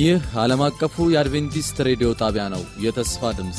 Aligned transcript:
ይህ 0.00 0.20
ዓለም 0.42 0.60
አቀፉ 0.66 0.96
የአድቬንቲስት 1.12 1.76
ሬዲዮ 1.86 2.08
ጣቢያ 2.20 2.44
ነው። 2.52 2.62
የተስፋ 2.84 3.30
ድምፅ 3.38 3.58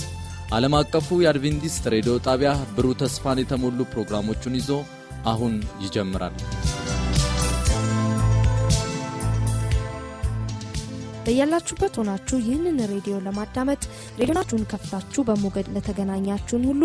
ዓለም 0.52 0.74
አቀፉ 0.80 1.18
የአድቬንቲስት 1.22 1.84
ሬዲዮ 1.94 2.14
ጣቢያ 2.28 2.52
ብሩህ 2.76 2.96
ተስፋን 3.02 3.42
የተሞሉ 3.42 3.80
ፕሮግራሞቹን 3.92 4.56
ይዞ 4.60 4.70
አሁን 5.32 5.54
ይጀምራል። 5.84 6.38
በያላችሁበት 11.26 11.98
ሆናችሁ 12.00 12.38
ይህንን 12.42 12.80
ሬዲዮ 12.92 13.18
ለማዳመጥ 13.26 13.82
ሬዲዮናችሁን 14.20 14.64
ከፍታችሁ 14.72 15.24
በሞገድ 15.28 15.68
ለተገናኛችሁን 15.76 16.66
ሁሉ 16.70 16.84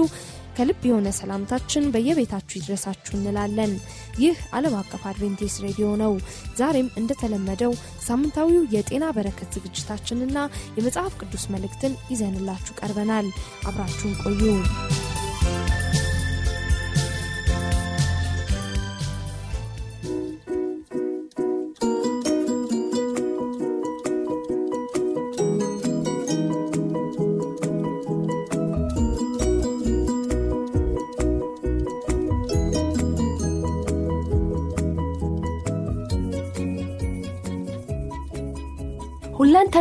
ከልብ 0.56 0.82
የሆነ 0.88 1.08
ሰላምታችን 1.18 1.90
በየቤታችሁ 1.94 2.56
ይድረሳችሁ 2.58 3.12
እንላለን። 3.18 3.72
ይህ 4.18 4.36
ዓለም 4.56 4.76
አቀፍ 4.80 5.02
አድቬንቲስት 5.10 5.62
ሬዲዮ 5.66 5.88
ነው። 6.02 6.14
ዛሬም 6.60 6.88
እንደተለመደው 7.00 7.74
ሳምንታዊው 8.06 8.64
የጤና 8.76 9.04
በረከት 9.16 9.50
ዝግጅታችንና 9.58 10.38
የመጽሐፍ 10.78 11.14
ቅዱስ 11.22 11.44
መልእክትን 11.54 11.98
ይዘንላችሁ 12.12 12.78
ቀርበናል። 12.80 13.28
አብራችሁን 13.66 14.16
ቆዩ። 14.22 14.42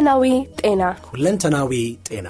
ሁለንተናዊ 0.08 0.31
ጤና። 0.59 0.81
ሁለንተናዊ 1.08 1.72
ጤና። 2.08 2.28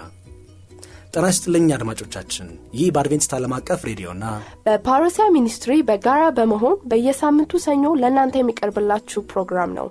ጤና 1.14 1.26
ይስጥልኝ 1.32 1.66
አድማጮቻችን። 1.76 2.48
ይህ 2.78 2.88
በአድቬንቲስት 2.96 3.34
ዓለም 3.38 3.54
አቀፍ 3.58 3.82
ሬዲዮና 3.90 4.24
በፓሮሲያ 4.66 5.26
ሚኒስትሪ 5.36 5.72
በጋራ 5.90 6.24
በመሆን 6.38 6.78
በየሳምንቱ 6.92 7.62
ሰኞ 7.66 7.94
ለእናንተ 8.02 8.38
የሚቀርብላችሁ 8.42 9.24
ፕሮግራም 9.32 9.74
ነው። 9.80 9.90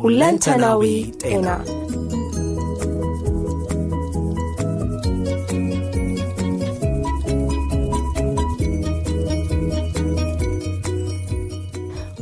ሁለንተናዊ 0.00 0.84
ጤና። 1.24 1.48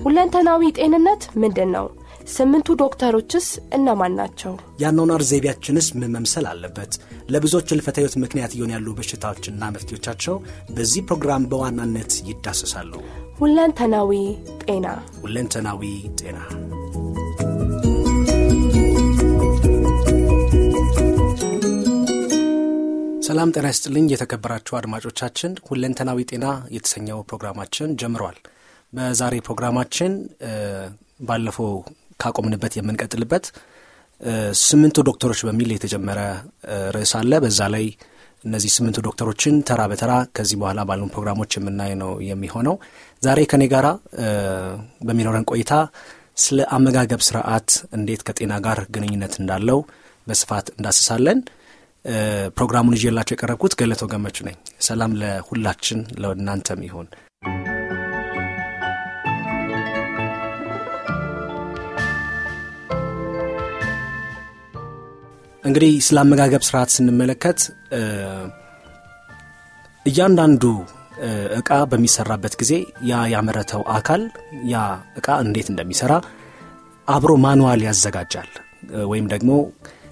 ሁለንተናዊ 0.05 0.63
ጤንነት 0.79 1.23
ምንድን 1.43 1.71
ነው 1.77 1.87
ስምንቱ 2.27 2.69
ዶክተሮችስ 2.81 3.47
እነማን 3.77 4.15
ናቸው? 4.19 4.53
የአኗኗር 4.81 5.23
ዘይቤያችንስ 5.31 5.87
ምን 5.95 6.13
መምሰል 6.15 6.47
አለበት? 6.51 6.93
ለብዙዎች 7.29 7.69
እልፈተ 7.75 7.97
ሕይወት 8.01 8.17
ምክንያት 8.25 8.55
እየሆኑ 8.55 8.71
ያሉ 8.77 8.95
በሽታዎችና 8.99 9.71
መፍትሄዎቻቸው 9.75 10.37
በዚህ 10.71 11.05
ፕሮግራም 11.09 11.49
በዋናነት 11.53 12.13
ይዳሰሳሉ። 12.31 12.93
ሁለንተናዊ 13.41 14.13
ጤና። 14.65 14.87
ሁለንተናዊ 15.23 15.83
ጤና። 16.21 16.41
ሰላም 23.27 23.53
ጤና 23.55 23.67
ይስጥልኝ 23.71 24.07
የተከበራችሁ 24.11 24.75
አድማጮቻችን። 24.79 25.53
ሁለንተናዊ 25.69 26.19
ጤና 26.31 26.47
የተሰኘው 26.75 27.21
ፕሮግራማችን 27.29 27.95
ጀምሯል። 28.01 28.37
በዛሬ 28.93 29.35
ፕሮግራማችን 29.47 30.13
ባለፈው 31.21 31.71
ካቆምንበት 32.21 32.75
የምንቀጥልበት 32.79 33.47
ስምንቱ 34.63 34.99
ዶክተሮች 35.09 35.41
በሚል 35.47 35.71
የተጀመረ 35.75 36.21
ርዕስ 36.95 37.13
አለ። 37.19 37.33
በዛ 37.45 37.61
ላይ 37.75 37.87
እነዚህ 38.45 38.71
ስምንቱ 38.75 38.99
ዶክተሮችን 39.07 39.55
ተራ 39.69 39.83
በተራ 39.91 40.13
ከዚህ 40.37 40.57
በኋላ 40.61 40.81
ባሉን 40.89 41.13
ፕሮግራሞች 41.15 41.53
የምናይ 41.57 41.93
ነው 42.03 42.11
የሚሆነው። 42.29 42.75
ዛሬ 43.23 43.41
ከኔ 43.53 43.65
ጋር 43.73 43.87
በሚኖረን 45.09 45.47
ቆይታ 45.53 45.73
ስለ 46.45 46.61
አመጋገብ 46.77 47.21
ስርዓት 47.27 47.69
እንዴት 47.99 48.23
ከጤና 48.29 48.55
ጋር 48.67 48.81
ግንኙነት 48.95 49.35
እንዳለው 49.41 49.81
በስፋት 50.27 50.69
እንዳስሳለን። 50.77 51.41
ፕሮግራሙን 52.57 52.97
ይዤላቸው 52.99 53.35
የቀረብኩት 53.37 53.75
ገለቶ 53.81 54.05
ገመቹ 54.13 54.37
ነኝ። 54.49 54.57
ሰላም 54.89 55.15
ለሁላችን 55.23 56.03
ለእናንተም 56.23 56.83
ይሆን 56.89 57.09
እንግዲህ 65.65 65.93
ስለ 66.07 66.17
አመጋገብ 66.23 66.63
ስርዓት 66.67 66.91
ስንመለከት 66.95 67.61
እያንዳንዱ 70.07 70.63
እቃ 71.59 71.71
በሚሰራበት 71.91 72.55
ጊዜ 72.61 72.73
ያ 73.11 73.21
ያመረተው 73.33 73.83
አካል 73.97 74.23
ያ 74.73 74.77
እቃ 75.21 75.29
እንዴት 75.45 75.69
እንደሚሰራ 75.73 76.13
አብሮ 77.09 77.33
ማኑዋል 77.45 77.81
ያዘጋጃል። 77.87 78.51
ወይም 79.13 79.27
ደግሞ 79.33 79.51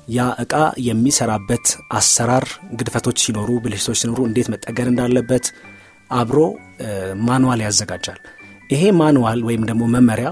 ያ 0.09 0.29
እቃ 0.45 0.55
የሚሰራበት 0.87 1.67
አሰራር 1.99 2.47
ግድፈቶች 2.79 3.19
ሲኖሩ 3.25 3.51
ብልሽቶች 3.65 3.99
ሲኖሩ 4.03 4.21
እንዴት 4.29 4.49
መጠገን 4.55 4.91
እንዳለበት 4.93 5.47
አብሮ 6.11 6.39
manual 7.29 7.61
ያዘጋጃል። 7.67 8.21
ይሄ 8.73 8.83
manual 9.01 9.41
ወይም 9.49 9.63
ደግሞ 9.71 9.85
መመሪያ 9.95 10.29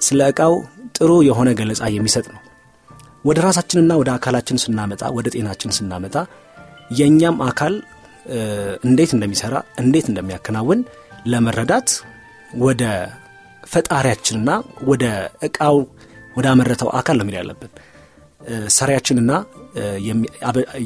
ስለ 0.00 0.20
እቃው 0.32 0.54
ጥሩ 0.98 1.10
የሆነ 1.28 1.50
ገለጻ 1.58 1.84
የሚሰጥ 1.94 2.26
ነው 2.34 2.40
ወደ 3.24 3.38
ራሳችንና 3.46 3.92
ወደ 4.00 4.10
አካላችን 4.16 4.58
ስናመጣ 4.64 5.02
ወደ 5.16 5.28
ጤናችን 5.34 5.74
ስናመጣ 5.76 6.16
የእኛም 6.90 7.36
አካል 7.48 7.74
እንዴት 8.84 9.10
እንደሚሰራ 9.16 9.54
እንዴት 9.82 10.06
እንደሚያከናውን 10.10 10.80
ለመረዳት 11.32 11.88
ወደ 12.60 12.82
ፈጣሪያችንና 13.64 14.50
ወደ 14.90 15.04
እቃው 15.48 15.76
ወደ 16.36 16.46
አመረተው 16.52 16.88
አካል 17.00 17.16
ነው 17.20 17.34
ያለብን። 17.38 17.72
ሰሪያችንና 18.76 19.32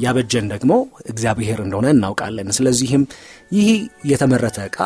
ያበጀን 0.03 0.45
ደግሞ 0.53 0.73
እግዚአብሔር 1.05 1.59
እንደሆነ 1.65 1.87
እናውቃለን። 1.95 2.49
ስለዚህም 2.57 3.03
ይህ 3.57 3.69
የተመረተ 4.11 4.59
እቃ 4.69 4.77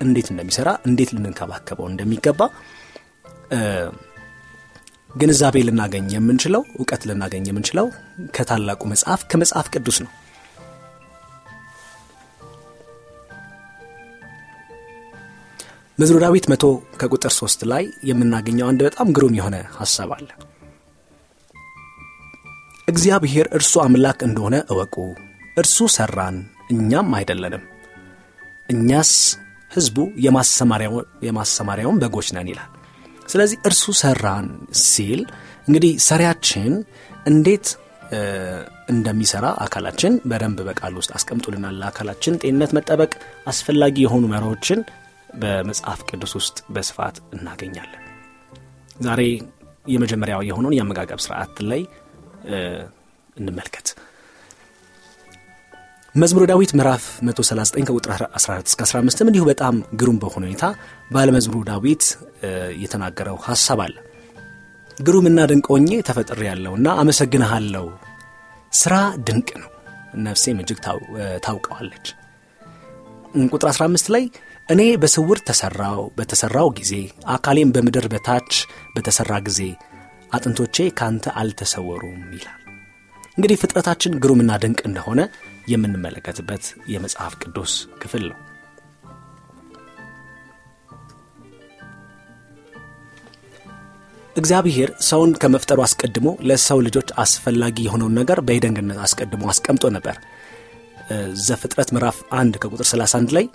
እንዴት 0.00 0.28
እንደሚሰራ 0.32 0.68
እንዴት 0.88 1.10
ልንንከባከበው 1.16 1.86
እንደሚገባ 1.90 2.40
ግንዛቤ 5.14 5.56
ልናገኝ 5.66 6.08
የምንችለው 6.14 6.62
እውቀት 6.74 7.02
ልናገኝ 7.08 7.44
የምንችለው 7.48 7.86
ከታላቁ 8.34 8.82
መጽሐፍ 8.92 9.20
ከመጽሐፍ 9.30 9.66
ቅዱስ 9.74 9.98
ነው። 10.04 10.10
መዝሙረ 15.98 16.22
ዳዊት 16.24 16.46
መቶ 16.50 16.64
ከቁጥር 17.00 17.32
ሶስት 17.38 17.60
ላይ 17.70 17.84
የምናገኘው 18.08 18.68
አንድ 18.70 18.80
በጣም 18.86 19.08
ግሩም 19.16 19.34
የሆነ 19.38 19.56
ሐሳብ 19.76 20.10
አለ። 20.16 20.28
እግዚአብሔር 22.88 23.46
እርሱ 23.58 23.72
አምላክ 23.84 24.20
እንደሆነ 24.28 24.56
እወቁ 24.72 24.94
እርሱ 25.56 25.88
ሰራን 25.96 26.36
እኛም 26.74 27.10
አይደለንም። 27.18 27.64
እኛስ 28.68 29.12
ህዝቡ 29.72 29.96
የማሰማሪያውን 31.26 32.00
በጎች 32.02 32.28
ነን 32.36 32.48
ይላል 32.52 32.70
ስለዚህ 33.30 33.58
እርሱ 33.68 33.84
ሰራን 34.00 34.48
ሲል 34.86 35.20
እንግዲህ 35.68 35.92
ሰሪያችን 36.06 36.72
እንዴት 37.30 37.66
እንደሚሰራ 38.92 39.46
አካላችን 39.64 40.12
በደንብ 40.30 40.58
በቃል 40.68 40.94
ውስጥ 41.00 41.10
አስቀምጡልናል 41.18 41.74
ለአካላችን 41.80 42.38
ጤንነት 42.42 42.72
መጠበቅ 42.78 43.12
አስፈላጊ 43.46 43.96
የሆኑ 44.04 44.24
መሪዎችን 44.32 44.80
በመጽሐፍ 45.40 46.00
ቅዱስ 46.10 46.32
ውስጥ 46.38 46.58
በስፋት 46.76 47.16
እናገኛለን። 47.36 48.02
ዛሬ 49.00 49.20
የመጀመሪያው 49.86 50.42
የሆነውን 50.48 50.76
የአመጋገብ 50.76 51.20
ስርዓት 51.24 51.56
ላይ 51.70 51.82
እንመልከት 53.36 53.88
መዝሙረ 56.14 56.44
ዳዊት 56.50 56.70
ምዕራፍ 56.74 57.04
139 57.22 57.84
ከቁጥር 57.88 58.12
14 58.36 58.70
እስከ 58.70 58.80
15 58.86 59.20
እንዲሁ 59.24 59.42
በጣም 59.48 59.74
ግሩም 60.00 60.16
በሆነ 60.22 60.44
ሁኔታ 60.44 60.64
ባለመዝሙሩ 61.10 61.58
ዳዊት 61.68 62.04
የተናገረው 62.82 63.36
ሐሳብ 63.44 63.80
አለ። 63.84 63.94
ግሩምና 64.98 65.40
ድንቅ 65.50 65.66
ሆኜ 65.72 65.90
ተፈጥሬ 66.08 66.40
ያለውና 66.48 66.88
አመሰግንሃለሁ። 67.02 67.86
ስራ 68.72 68.94
ድንቅ 69.28 69.48
ነው። 69.62 69.70
ነፍሴም 70.24 70.60
እጅግ 70.62 70.78
ታውቀዋለች። 71.44 72.06
ቁጥር 73.50 73.68
15 73.72 74.10
ላይ 74.14 74.24
እኔ 74.68 74.82
በስውር 75.02 75.40
ተሰራው 75.48 76.02
በተሰራው 76.18 76.70
ጊዜ 76.78 76.92
አካሌም 77.34 77.72
በምድር 77.76 78.08
በታች 78.12 78.52
በተሰራ 78.94 79.32
ጊዜ 79.48 79.60
አጥንቶቼ 80.32 80.88
ካንተ 80.98 81.26
አልተሰወሩም 81.40 82.20
ይላል። 82.34 82.56
እንግዲህ 83.36 83.58
ፍጥረታችን 83.62 84.18
ግሩምና 84.22 84.52
ድንቅ 84.62 84.80
እንደሆነ 84.88 85.20
የምንመለከትበት 85.70 86.64
የመጽሐፍ 86.92 87.34
ቅዱስ 87.42 87.72
ክፍል 88.02 88.24
ነው። 88.30 88.38
እግዚአብሔር 94.36 94.90
ሰውን 95.08 95.30
ከመፍጠሩ 95.42 95.78
አስቀድሞ 95.84 96.28
ለሰው 96.48 96.78
ልጆች 96.86 97.08
አስፈላጊ 97.22 97.76
የሆነውን 97.86 98.16
ነገር 98.20 98.38
በየደንግነት 98.46 98.98
አስቀድሞ 99.06 99.42
አስቀምጦ 99.52 99.84
ነበር። 99.96 100.16
ዘፍጥረት 101.46 101.88
ምዕራፍ 101.94 102.18
1 102.38 102.58
ከቁጥር 102.62 102.86
31 102.90 103.34
ላይ 103.36 103.46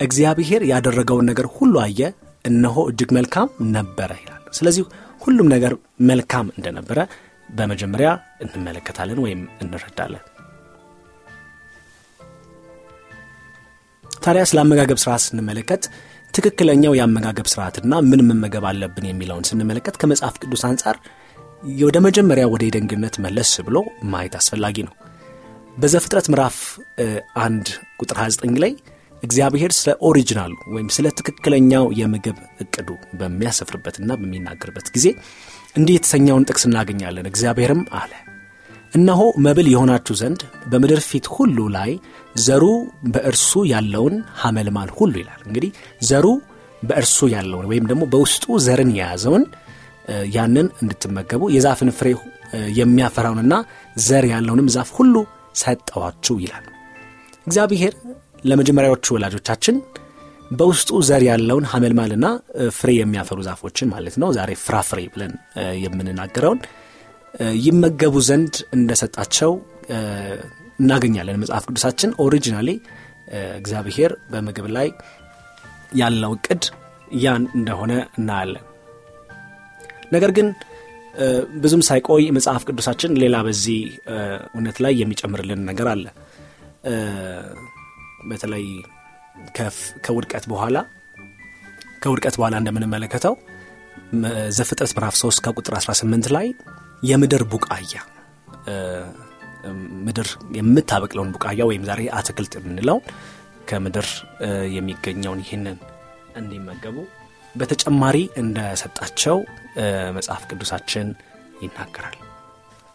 እግዚአብሔር 0.00 0.62
ያደረገውን 0.72 1.28
ነገር 1.30 1.46
ሁሉ 1.56 1.74
አየ 1.84 2.00
እነሆ 2.44 2.76
እጅግ 2.90 3.10
መልካም 3.18 3.48
ነበረ 3.76 4.10
ይላል። 4.22 4.42
ስለዚህ 4.52 4.84
ሁሉም 5.22 5.48
ነገር 5.54 5.72
መልካም 6.08 6.46
እንደነበረ 6.56 6.98
በመጀመሪያ 7.48 8.08
እንመለከታለን 8.44 9.18
ወይም 9.24 9.42
እንረዳለን 9.62 10.24
ታዲያ 14.24 14.42
ስለ 14.50 14.58
አመጋገብ 14.62 14.98
ስርዓት 15.02 15.22
ስንመለከት 15.24 15.82
ትክክለኛው 16.34 16.92
የአመጋገብ 16.98 17.48
ስርዓትና 17.52 17.94
ምን 18.08 18.20
መመገብ 18.28 18.64
አለብን 18.70 19.06
የሚለውን 19.08 19.46
ስንመለከት 19.48 19.96
ከመጽሐፍ 20.00 20.36
ቅዱስ 20.42 20.62
አንጻር 20.68 20.96
ወደ 21.82 21.98
መጀመሪያ 22.06 22.44
ወደ 22.52 22.62
የደንግነት 22.66 23.14
መለስ 23.24 23.50
ብሎ 23.66 23.76
ማየት 24.12 24.34
አስፈላጊ 24.40 24.76
ነው። 24.88 24.94
በዘፍጥረት 25.76 26.26
ምዕራፍ 26.32 26.56
አንድ 27.44 27.66
ቁጥር 28.02 28.18
29 28.22 28.60
ላይ 28.64 28.72
እግዚአብሔር 29.22 29.72
ስለ 29.78 29.90
ኦሪጂናሉ 30.08 30.54
ወይም 30.74 30.88
ስለ 30.96 31.06
ትክክለኛው 31.18 31.84
የምግብ 32.00 32.38
እቅዱ 32.64 32.88
በሚያሰፍርበትና 33.20 34.10
በሚናገርበት 34.20 34.88
ጊዜ 34.96 35.06
እንዲህ 35.76 35.96
የተሰኘውን 35.98 36.46
ጥቅስ 36.50 36.64
እናገኛለን። 36.68 37.28
እግዚአብሔርም 37.30 37.82
አለ 38.00 38.12
እነሆ 38.94 39.20
መብል 39.44 39.66
የሆናችሁ 39.70 40.14
ዘንድ 40.20 40.40
በምድር 40.72 41.00
ፊት 41.08 41.26
ሁሉ 41.34 41.58
ላይ 41.76 41.90
ዘሩ 42.44 42.64
በእርሱ 43.14 43.50
ያለውን 43.72 44.14
ሐመልማል 44.40 44.90
ሁሉ 44.98 45.14
ይላል። 45.22 45.40
እንግዲህ 45.48 45.70
ዘሩ 46.08 46.26
በእርሱ 46.82 47.18
ያለውን 47.34 47.66
ወይም 47.70 47.84
ደግሞ 47.90 48.04
በውስጡ 48.12 48.44
ዘርን 48.66 48.90
የያዘውን 48.96 49.44
ያንን 50.34 50.66
እንድትመገቡ 50.82 51.42
የዛፍን 51.54 51.90
ፍሬ 51.98 52.08
የሚያፈራውንና 52.78 53.54
ዘር 54.04 54.24
ያለውንም 54.32 54.70
ዛፍ 54.74 54.90
ሁሉ 54.98 55.14
ሰጠዋችሁ 55.62 56.36
ይላል። 56.44 56.64
እግዚአብሔር 57.46 57.94
ለመጀመሪያዎቹ 58.44 59.06
ወላጆቻችን 59.16 59.76
በውስጡ 60.58 60.90
ዘር 61.08 61.22
ያለውን 61.28 61.66
ሐመልማልና 61.70 62.26
ፍሬ 62.78 62.90
የሚያፈሩ 62.98 63.38
ዛፎችን 63.46 63.88
ማለት 63.94 64.16
ነው 64.22 64.30
ዛሬ 64.36 64.50
ፍራፍሬ 64.64 65.00
ብለን 65.14 65.32
የምንናገረውን 65.84 66.58
ይመገቡ 67.64 68.14
ዘንድ 68.28 68.54
እንደሰጣቸው 68.76 69.52
እናገኛለን 70.80 71.40
መጽሐፍ 71.42 71.64
ቅዱሳችን። 71.68 72.10
originally 72.24 72.68
እግዚአብሔር 73.58 74.12
በምግብ 74.32 74.66
ላይ 74.76 74.88
ያለው 75.92 76.32
እቅድ 76.38 76.64
ያን 77.24 77.42
እንደሆነ 77.58 77.92
እናያለን። 78.18 78.64
ነገር 80.12 80.30
ግን 80.36 80.48
ብዙም 81.62 81.82
ሳይቆይ 81.88 82.24
መጽሐፍ 82.36 82.62
ቅዱሳችን 82.68 83.12
ሌላ 83.22 83.36
በዚህ 83.46 83.80
እውነት 84.54 84.78
ላይ 84.84 84.94
የሚጨምርልን 85.00 85.60
ነገር 85.70 85.88
አለ። 85.92 86.04
በተለይ 88.30 88.64
ከውድቀት 90.04 90.44
በኋላ 90.52 90.76
ከውድቀት 92.02 92.34
በኋላ 92.38 92.54
እንደምንመለከተው 92.62 93.34
ዘፍጥረት 94.56 94.92
ምዕራፍ 94.96 95.14
3 95.20 95.44
ከቁጥር 95.46 95.74
18 95.78 96.28
ላይ 96.36 96.46
የምድር 97.04 97.42
ቡቃያ። 97.52 97.94
ምድር 100.06 100.28
የምታበቅለውን 100.56 101.30
ቡቃያ 101.34 101.60
ወይም 101.68 101.84
ዛሬ 101.88 102.00
አትክልት 102.18 102.52
የምንለው 102.58 102.98
ከምድር 103.68 104.08
የሚገኘውን 104.76 105.40
ይህንን 105.44 105.76
እንዲመገቡ 106.40 106.96
በተጨማሪ 107.54 108.16
እንደሰጣቸው 108.42 109.36
መጽሐፍ 110.16 110.42
ቅዱሳችን 110.50 111.08
ይናገራል። 111.64 112.16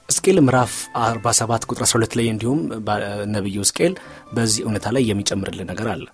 እስቄል 0.10 0.38
ምዕራፍ 0.46 0.74
47 1.02 1.68
ቁጥር 1.70 1.84
12 1.86 2.18
ላይ 2.20 2.28
እንዲሁም 2.34 2.60
ነቢዩ 3.34 3.58
እስቄል 3.66 3.94
በዚህ 4.36 4.62
እውነታ 4.66 4.88
ላይ 4.96 5.04
የሚጨምርልን 5.10 5.70
ነገር 5.72 5.90
አለ። 5.94 6.06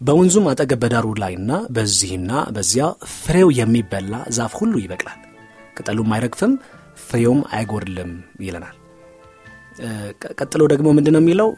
በወንዙም 0.00 0.48
አጠገብ 0.50 0.80
በዳሩ 0.82 1.06
ላይና 1.22 1.52
በዚህና 1.76 2.32
በዚያ 2.56 2.84
ፍሬው 3.16 3.48
የሚበላ 3.58 4.14
ዛፍ 4.36 4.52
ሁሉ 4.60 4.74
ይበቅላል። 4.84 5.20
ቅጠሉም 5.76 6.12
አይረግፍም 6.16 6.52
ፍሬውም 7.00 7.40
አይጎድልም 7.52 8.12
ይለናል። 8.46 8.76
ቀጥሎ 10.40 10.62
ደግሞ 10.72 10.88
ምንድን 10.96 11.14
ነው 11.16 11.22
የሚለው 11.22 11.48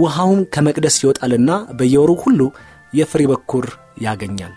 ውሃውም 0.00 0.40
ከመቅደስ 0.54 0.96
ይወጣልና 1.02 1.50
በየወሩ 1.78 2.12
ሁሉ 2.22 2.40
የፍሬ 2.92 3.22
በኩር 3.32 3.66
ያገኛል። 4.04 4.54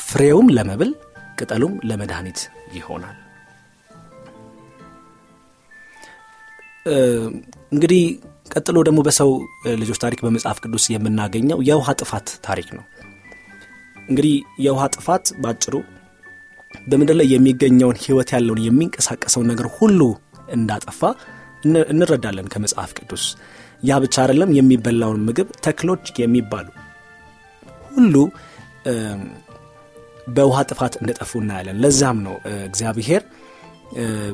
ፍሬውም 0.00 0.48
ለመብል 0.56 0.90
ቅጠሉም 1.38 1.74
ለመድኃኒት 1.88 2.40
ይሆናል። 2.76 3.16
እንግዲህ 7.72 8.02
ቀጥሎ 8.54 8.76
ደግሞ 8.88 9.00
በሰው 9.06 9.30
ልጆች 9.80 9.98
ታሪክ 10.02 10.20
በመጽሐፍ 10.24 10.58
ቅዱስ 10.64 10.84
የምናገኘው 10.92 11.58
የውሃ 11.68 11.90
ጥፋት 12.00 12.28
ታሪክ 12.46 12.68
ነው። 12.76 12.84
እንግዲህ 13.96 14.34
የውሃ 14.64 14.84
ጥፋት 14.96 15.26
ባጭሩ 15.42 15.74
በምድር 16.86 17.16
ላይ 17.20 17.28
የሚገኘውን 17.32 17.98
ህይወት 18.04 18.30
ያለውን 18.34 18.60
የሚንቀሳቀሰውን 18.66 19.48
ነገር 19.52 19.68
ሁሉ 19.76 20.00
እንዳጠፋ 20.56 21.00
እንረዳለን 21.92 22.48
ከመጽሐፍ 22.52 22.90
ቅዱስ። 22.98 23.24
ያ 23.82 23.98
ብቻ 24.02 24.14
አይደለም 24.22 24.50
የሚበላውን 24.56 25.22
ምግብ 25.28 25.48
ተክሎች 25.66 26.04
የሚባሉ 26.22 26.66
ሁሉ 27.88 28.14
በውሃ 30.28 30.58
ጥፋት 30.70 30.94
እንደጠፉ 31.00 31.32
እናያለን። 31.42 31.80
ለዛም 31.82 32.18
ነው 32.26 32.34
እግዚአብሔር 32.68 33.22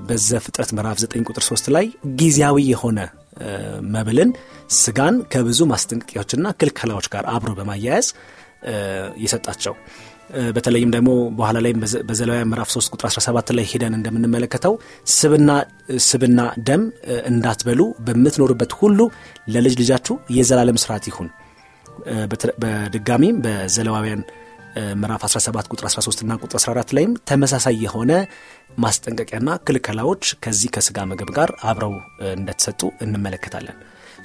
በዘ 0.08 0.28
ፍጥረት 0.44 0.70
ምዕራፍ 0.76 0.98
9 1.04 1.25
ቁጥር 1.31 1.44
3 1.46 1.70
ላይ 1.76 1.86
ጊዜያዊ 2.20 2.58
የሆነ 2.72 2.98
መብልን 3.94 4.31
ስጋን 4.78 5.16
ከብዙ 5.32 5.60
ማስጠንቀቂያዎችና 5.72 6.46
ክልከላዎች 6.60 7.06
ጋር 7.14 7.25
አብሮ 7.34 7.50
በማያያዝ 7.58 8.06
የሰጣቸው 9.25 9.75
በተለይም 10.56 10.91
ደግሞ 10.94 11.11
በኋላ 11.38 11.59
ላይም 11.65 11.79
በዘላውያን 12.09 12.49
ምዕራፍ 12.50 12.71
3 12.75 12.93
ቁጥር 12.94 13.06
17 13.11 13.53
ላይ 13.59 13.65
ሄደን 13.73 13.94
እንደምንመለከተው 13.99 14.75
ስብና 15.15 15.50
ስብና 16.06 16.41
ደም 16.69 16.82
እንዳትበሉ 17.31 17.81
በምትኖሩበት 18.06 18.75
ሁሉ 18.81 18.99
ለልጅ 19.55 19.75
ልጃችሁ 19.81 20.17
የዘላለም 20.37 20.81
ስርዓት 20.84 21.06
ይሁን። 21.10 21.31
በድጋሚም 22.63 23.39
በዘለዋውያን 23.44 24.22
ምዕራፍ 25.01 25.22
17 25.29 25.70
ቁጥር 25.72 25.87
13 25.89 26.20
እና 26.25 26.32
ቁጥር 26.43 26.58
14 26.60 26.93
ላይም 26.96 27.13
ተመሳሳይ 27.31 27.77
የሆነ 27.84 28.13
ማስጠንቀቂያና 28.79 29.51
ክልከላዎች 29.67 30.25
ከዚህ 30.44 30.70
ከስጋ 30.77 31.06
ምግብ 31.10 31.31
ጋር 31.39 31.51
አብረው 31.70 31.94
እንደተሰጡ 32.37 32.82
እንመለከታለን። 33.06 33.79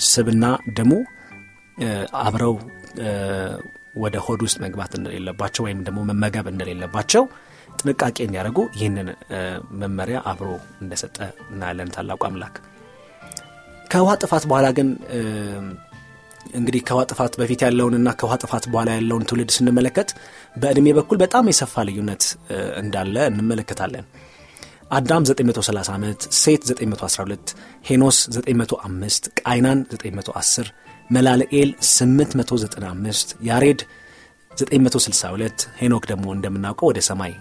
ስብና 0.08 0.46
ደሙ 0.78 0.92
አብረው 2.22 2.56
ወደ 3.96 4.16
ሆድ 4.26 4.42
ውስጥ 4.46 4.58
መግባት 4.64 4.94
እንደሌለባቸው 5.00 5.64
ወይም 5.68 5.80
ደግሞ 5.88 6.00
መመገብ 6.10 6.48
እንደሌለባቸው 6.52 7.24
ጥንቃቄ 7.80 8.18
እንዲያደርጉ 8.26 8.60
ይህንን 8.78 9.08
መመሪያ 9.82 10.18
አብሮ 10.32 10.50
እንደሰጠ 10.84 11.18
እናያለን 11.52 11.90
ታላቁ 11.96 12.22
አምላክ። 12.30 12.56
ከውሃ 13.92 14.12
ጥፋት 14.24 14.44
በኋላ 14.50 14.68
ግን 14.78 14.90
እንግዲህ 16.56 16.82
ከውሃ 16.88 17.04
ጥፋት 17.12 17.34
በፊት 17.40 17.62
ያለውንና 17.66 18.10
ከውሃ 18.20 18.34
ጥፋት 18.44 18.66
በኋላ 18.72 18.90
ያለውን 18.98 19.26
ትውልድ 19.30 19.52
ስንመለከት 19.56 20.10
በዕድሜ 20.56 20.88
በኩል 20.98 21.18
በጣም 21.24 21.50
የሰፋ 21.52 21.84
ልዩነት 21.90 22.24
እንዳለ 22.82 23.16
እንመለከታለን። 23.32 24.06
አዳም 24.92 25.24
930 25.30 25.92
ዓመት 25.96 26.22
ሴት 26.40 26.64
912 26.72 27.54
ሄኖስ 27.88 28.18
905 28.36 29.30
ቃይናን 29.42 29.80
910 29.96 30.68
መላልኤል 31.10 31.70
895 31.88 33.36
ያሬድ 33.42 33.82
962 34.52 35.66
ሄኖክ 35.82 36.04
ደግሞ 36.12 36.26
እንደምናውቀው 36.36 36.90
ወደ 36.92 37.00
ሰማይ 37.10 37.34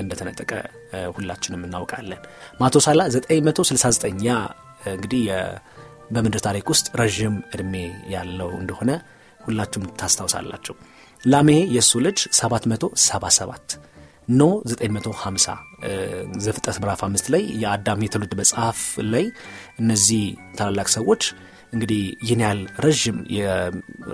እንደተነጠቀ 0.00 0.52
ሁላችንም 1.16 1.62
እናውቃለን። 1.66 2.20
ማቶሳላ 2.60 3.00
969 3.16 4.24
ያ 4.26 4.32
እንግዲህ 4.94 5.22
በምድር 6.10 6.40
ታሪክ 6.46 6.66
ውስጥ 6.72 6.86
ረዥም 7.00 7.36
እድሜ 7.54 7.74
ያለው 8.14 8.50
እንደሆነ 8.60 8.90
ሁላችሁም 9.40 9.86
ታስታውሳላችሁ። 10.00 10.74
ላሜሄ 11.22 11.60
የእሱ 11.76 11.92
ልጅ 12.06 12.18
777 12.38 13.76
ኖ 14.32 14.42
950 14.72 15.54
ዘፍጠት 16.44 16.76
ምዕራፍ 16.82 17.00
አምስት 17.06 17.26
ላይ 17.34 17.42
የአዳም 17.62 18.04
የትውልድ 18.04 18.32
መጽሐፍ 18.40 18.78
ላይ 19.12 19.24
እነዚህ 19.82 20.22
ታላላቅ 20.58 20.88
ሰዎች 20.96 21.22
እንግዲህ 21.74 22.02
ይህን 22.24 22.40
ያህል 22.44 22.60
ረዥም 22.84 23.18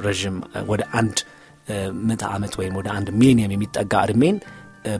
ረዥም 0.06 0.36
ወደ 0.70 0.82
አንድ 1.00 1.18
ምዕተ 2.00 2.22
ዓመት 2.34 2.54
ወይም 2.60 2.74
ወደ 2.80 2.88
አንድ 2.96 3.08
ሚሊኒየም 3.20 3.52
የሚጠጋ 3.54 3.92
እድሜን 4.06 4.36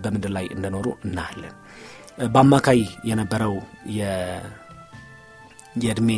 በምድር 0.02 0.30
ላይ 0.36 0.46
እንደኖሩ 0.56 0.86
እናያለን 1.06 1.54
በአማካይ 2.34 2.80
የነበረው 3.10 3.54
የእድሜ 5.78 6.10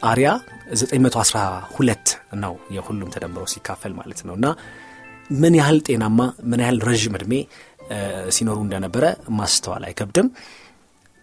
ጣሪያ 0.00 0.28
912 0.74 2.12
ነው 2.42 2.54
የሁሉም 2.76 3.12
ተደምሮ 3.14 3.42
ሲካፈል 3.52 3.92
ማለት 3.98 4.20
ነው 4.28 4.34
እና 4.38 4.46
ምን 5.42 5.54
ያህል 5.60 5.78
ጤናማ 5.88 6.20
ምን 6.50 6.60
ያህል 6.64 6.78
ረዥም 6.88 7.14
እድሜ 7.18 7.34
ሲኖሩ 8.36 8.58
እንደነበረ 8.66 9.04
ማስተዋል 9.38 9.82
አይከብድም። 9.88 10.28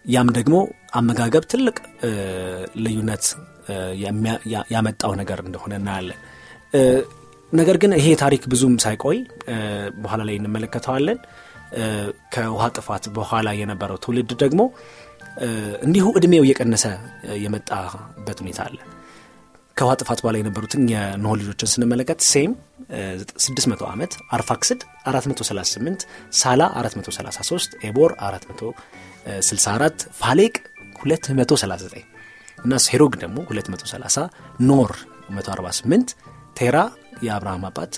ያም 0.06 0.27
ደግሞ 0.38 0.56
አመጋገብ 0.94 1.44
ትልቅ 1.51 1.77
ልዩነት 2.84 3.25
ያመጣው 4.74 5.12
ነገር 5.22 5.39
እንደሆነ 5.46 5.74
እናያለን። 5.82 6.20
ነገር 7.51 7.77
ግን 7.82 7.91
ይሄ 8.00 8.08
ታሪክ 8.22 8.44
ብዙም 8.51 8.74
ሳይቆይ 8.84 9.18
በኋላ 10.01 10.22
ላይ 10.27 10.36
እንመለከተዋለን። 10.39 11.20
ከውሃ 12.34 12.65
ጥፋት 12.77 13.06
በኋላ 13.18 13.50
የነበረው 13.60 13.98
ትውልድ 14.03 14.32
ደግሞ 14.44 14.62
እንዲሁ 15.88 16.06
እድሜው 16.20 16.44
እየቀነሰ 16.46 16.86
የመጣበት 17.44 18.38
ሁኔታ 18.44 18.60
አለ። 18.68 18.77
ከውሃ 19.77 19.94
ጥፋት 20.01 20.20
በኋላ 20.24 20.38
የነበሩትን 20.41 20.82
የኖህ 20.94 21.34
ልጆችን 21.41 21.72
ስንመለከት 21.74 22.22
ሴም 22.32 22.53
600 23.46 23.86
ዓመት፣ 23.91 24.13
አርፋክስድ 24.38 24.82
438፣ 25.10 26.06
ሳላ 26.39 26.62
433፣ 26.79 27.77
ኤቦር 27.89 28.13
464፣ 29.31 30.05
ፋሌቅ 30.19 30.53
239 31.01 32.05
እና 32.65 32.74
ሴሮግ 32.86 33.13
ደግሞ 33.24 33.38
230፣ 33.50 34.24
ኖር 34.69 34.91
148፣ 35.31 36.13
ቴራ 36.53 36.77
የአብርሃም 37.24 37.63
አባት 37.69 37.93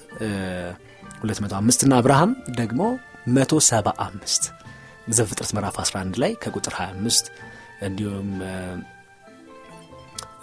205 1.23 1.85
እና 1.87 1.93
አብርሃም 2.01 2.31
ደግሞ 2.59 2.81
175 3.37 4.49
ዘፍጥረት 5.11 5.51
ምዕራፍ 5.55 5.77
11 5.83 6.19
ላይ 6.23 6.31
ከቁጥር 6.43 6.73
25 6.79 7.31
እንዲሁም 7.87 8.29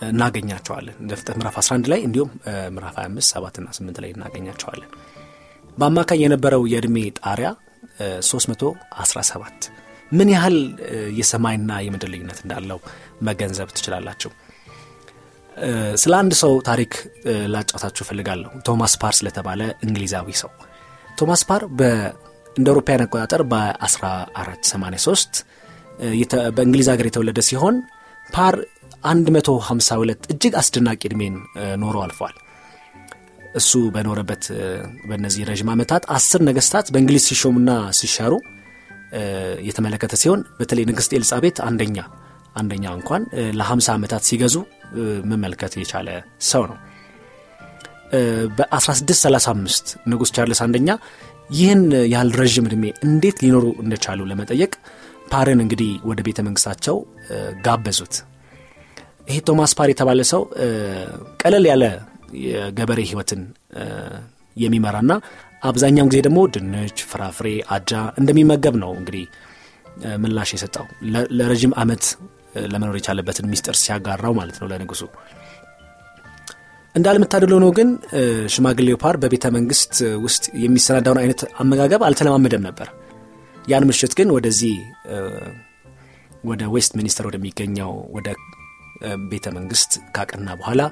እናገኛቸዋለን። 0.09 0.97
ዘፍጥረት 1.11 1.37
ምዕራፍ 1.41 1.57
11 1.63 1.91
ላይ 1.93 2.01
እንዲሁም 2.09 2.31
ምዕራፍ 2.75 2.97
25 2.99 3.31
7 3.33 3.61
እና 3.63 3.69
8 3.79 4.03
ላይ 4.05 4.11
እናገኛቸዋለን። 4.17 4.91
በአማካኝ 5.79 6.21
የነበረው 6.25 6.63
የዕድሜ 6.73 6.99
ጣሪያ 7.21 7.49
317 8.29 9.69
ምን 10.13 10.29
ያህል 10.35 10.57
የሰማይና 11.19 11.71
የምድር 11.85 12.09
ልዩነት 12.13 12.39
እንዳለው 12.45 12.79
መገንዘብ 13.29 13.69
ትችላላችሁ። 13.77 14.31
ስለ 16.03 16.13
አንድ 16.21 16.33
ሰው 16.41 16.53
ታሪክ 16.69 16.93
ላጫውታችሁ 17.55 18.03
እፈልጋለሁ። 18.05 18.51
ቶማስ 18.69 18.93
ፓር 19.03 19.15
ስለተባለ 19.19 19.61
እንግሊዛዊ 19.87 20.29
ሰው 20.43 20.51
ቶማስ 21.19 21.43
ፓር 21.49 21.63
እንደ 22.57 22.69
አውሮፓውያን 22.71 23.03
አቆጣጠር 23.05 23.43
በ1483 23.53 25.41
በእንግሊዝ 26.57 26.89
ሀገር 26.93 27.07
የተወለደ 27.09 27.41
ሲሆን 27.49 27.77
ፓር 28.29 28.55
152 29.07 30.29
እጅግ 30.33 30.55
አስደናቂ 30.61 31.01
ዕድሜን 31.09 31.35
ኖሮ 31.83 31.97
አልፏል። 32.05 32.37
እሱ 33.55 33.73
በኖረበት 33.95 34.45
በእነዚህ 35.09 35.43
ረዥም 35.51 35.71
ዓመታት 35.75 36.03
አስር 36.17 36.41
ነገስታት 36.49 36.87
በእንግሊዝ 36.95 37.25
ሲሾሙና 37.31 37.71
ሲሻሩ 38.01 38.33
የተመለከተ 39.69 40.15
ሲሆን 40.23 40.41
በተለይ 40.59 40.85
ንግሥት 40.91 41.13
ኤልጻቤት 41.19 41.59
አንደኛ 41.69 41.99
አንደኛ 42.57 42.85
እንኳን 42.99 43.23
ለ50 43.59 43.89
ዓመታት 43.95 44.23
ሲገዙ 44.29 44.55
መመልከት 45.31 45.73
የቻለ 45.81 46.09
ሰው 46.49 46.63
ነው። 46.71 46.79
በ1635 48.59 49.93
ንጉሥ 50.11 50.31
ቻርልስ 50.37 50.61
አንደኛ 50.67 50.91
ይህን 51.51 51.83
ያህል 52.13 52.31
ረዥም 52.41 52.67
ዕድሜ 52.69 52.85
እንዴት 53.07 53.39
ሊኖሩ 53.45 53.67
እንደቻሉ 53.85 54.21
ለመጠየቅ 54.31 54.73
ፓርን 55.33 55.61
እንግዲህ 55.65 55.91
ወደ 56.11 56.21
ቤተ 56.27 56.39
መንግስታቸው 56.47 56.97
ጋበዙት። 57.67 58.15
ይሄ 59.29 59.39
ቶማስ 59.49 59.73
ፓር 59.79 59.89
የተባለ 59.93 60.21
ሰው 60.33 60.43
ቀለል 61.43 61.65
ያለ 61.71 61.85
የገበሬ 62.47 63.01
ህይወትን 63.11 63.43
የሚመራና 64.57 65.13
አብዛኛውን 65.63 66.11
ጊዜ 66.13 66.21
ደግሞ 66.27 66.41
ድንች፣ 66.55 66.99
ፍራፍሬ፣ 67.11 67.47
አጃ 67.75 67.93
እንደሚመገብ 68.21 68.75
ነው 68.83 68.91
እንግዲህ 68.99 69.25
ምላሽ 70.23 70.51
የሰጠው 70.55 70.85
ለረዥም 71.39 71.73
ዓመት 71.83 72.05
ለመኖር 72.73 72.97
የቻለበትን 72.99 73.49
ሚስጥር 73.53 73.77
ሲያጋራው 73.81 74.33
ማለት 74.39 74.57
ነው 74.61 74.69
ለንጉሱ። 74.71 75.03
እንዳለመታደል 76.95 77.53
ሆኖ 77.57 77.67
ግን 77.77 77.89
ሽማግሌው 78.55 78.97
ፓር 79.03 79.17
በቤተ 79.23 79.47
መንግስት 79.57 79.95
ውስጥ 80.25 80.45
የሚሰናዳውን 80.63 81.21
አይነት 81.23 81.41
አመጋገብ 81.63 82.03
አልተለማመደም 82.07 82.65
ነበር። 82.69 82.89
ያን 83.65 83.87
ምሽት 83.89 84.13
ግን 84.19 84.29
ወደዚህ 84.37 84.77
ወደ 86.45 86.63
ዌስት 86.75 86.93
ሚኒስተር 86.99 87.25
ወደሚገኘው 87.29 87.93
ወደ 88.17 88.29
ቤተ 89.31 89.47
መንግስት 89.57 89.91
ካቀና 90.17 90.49
በኋላ 90.61 90.83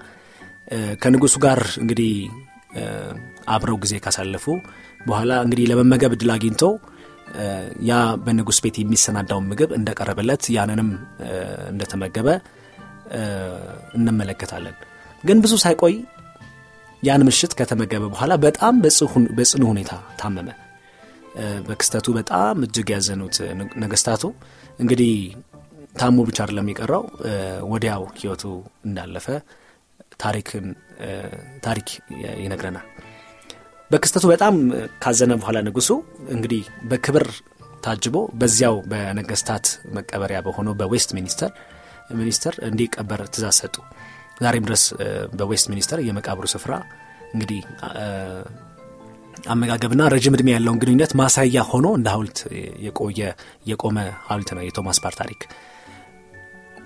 ከንጉሱ 1.02 1.34
ጋር 1.44 1.60
እንግዲህ 1.82 2.12
አብረው 3.54 3.76
ጊዜ 3.84 3.94
ካሳለፉ 4.04 4.44
በኋላ 5.06 5.32
እንግዲህ 5.44 5.66
ለመመገብ 5.70 6.12
እድል 6.16 6.30
አግኝቶ 6.34 6.62
ያ 7.88 7.94
በንጉስ 8.24 8.58
ቤት 8.64 8.76
የሚሰናዳውን 8.80 9.48
ምግብ 9.50 9.70
እንደቀረበለት 9.78 10.44
ያንንም 10.56 10.90
እንደተመገበ 11.70 12.28
እንመለከታለን። 13.96 14.76
ግን 15.24 15.38
ብዙ 15.44 15.54
ሳይቆይ 15.64 15.94
ያን 17.02 17.24
ምሽት 17.28 17.52
ከተመገበ 17.58 18.04
በኋላ 18.12 18.32
በጣም 18.44 18.74
በጽኑ 19.36 19.62
ሁኔታ 19.72 19.90
ታመመ። 20.20 20.48
በክስተቱ 21.66 22.06
በጣም 22.18 22.62
እጅግ 22.66 22.88
ያዘኑት 22.94 23.36
ነገስታቱ 23.82 24.22
እንግዲህ 24.80 25.12
ታሞ 26.00 26.16
ብቻ 26.28 26.38
አይደለም 26.44 26.70
የቀረው 26.70 27.04
ወዲያው 27.72 28.02
ህይወቱ 28.18 28.44
እንዳለፈ 28.86 29.26
ታሪክ 31.62 31.88
ይነግረናል። 32.42 32.86
በክስተቱ 33.90 34.24
በጣም 34.32 34.54
ካዘነ 35.02 35.32
በኋላ 35.40 35.58
ንጉሱ 35.66 35.90
እንግዲህ 36.34 36.62
በክብር 36.90 37.26
ታጅቦ 37.84 38.16
በዚያው 38.40 38.76
በነገስታት 38.90 39.66
መቀበሪያ 39.96 40.38
በሆነው 40.46 40.74
በዌስት 40.80 41.10
ሚኒስተር 41.18 41.50
ሚኒስተር 42.20 42.54
እንዲቀበር 42.68 43.20
ትእዛዝ 43.34 43.56
ሰጡ። 43.60 43.76
ዛሬም 44.40 44.64
ድረስ 44.68 44.82
በዌስት 45.38 45.66
ሚኒስተር 45.72 45.98
የመቃብሩ 46.08 46.46
ስፍራ 46.54 46.72
እንግዲህ 47.34 47.60
አመጋገብና 49.52 50.02
ረጅም 50.14 50.34
ዕድሜ 50.36 50.48
ያለውን 50.54 50.78
ግንኙነት 50.82 51.12
ማሳያ 51.20 51.62
ሆኖ 51.70 51.86
እንደ 51.98 52.08
ሀውልት 52.14 52.38
የቆየ 52.86 53.20
የቆመ 53.70 53.96
ሀውልት 54.28 54.50
ነው 54.56 54.62
የቶማስ 54.66 54.98
ፓር 55.04 55.14
ታሪክ። 55.20 55.40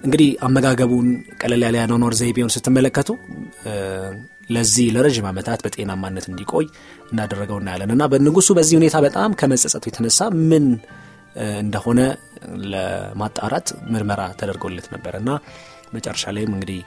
እንግዲህ 0.01 0.29
አመጋገቡን 0.47 1.09
ቀለል 1.41 1.63
ያለ 1.67 1.77
ያኗኗር 1.83 2.15
ዘይቤውን 2.21 2.53
ስትመለከቱ 2.55 3.09
ለዚህ 4.51 4.87
ለረዥም 4.95 5.27
ዓመታት 5.31 5.61
በጤናማነት 5.65 6.25
እንዲቆይ 6.31 6.67
እንዳደረገው 7.11 7.59
እናያለን 7.63 7.93
እና 7.97 8.05
በንጉሱ 8.13 8.49
በዚህ 8.59 8.77
ሁኔታ 8.81 8.97
በጣም 9.07 9.37
ከመጸጸቱ 9.41 9.85
የተነሳ 9.91 10.21
ምን 10.51 10.67
እንደሆነ 11.63 12.01
ለማጣራት 12.73 13.69
ምርመራ 13.93 14.23
ተደርጎለት 14.41 14.87
ነበር 14.95 15.15
እና 15.21 15.31
መጨረሻ 15.97 16.25
ላይም 16.37 16.53
እንግዲህ 16.57 16.81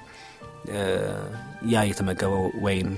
ያ 1.71 1.81
የተመገበው 1.89 2.43
ወይን 2.65 2.89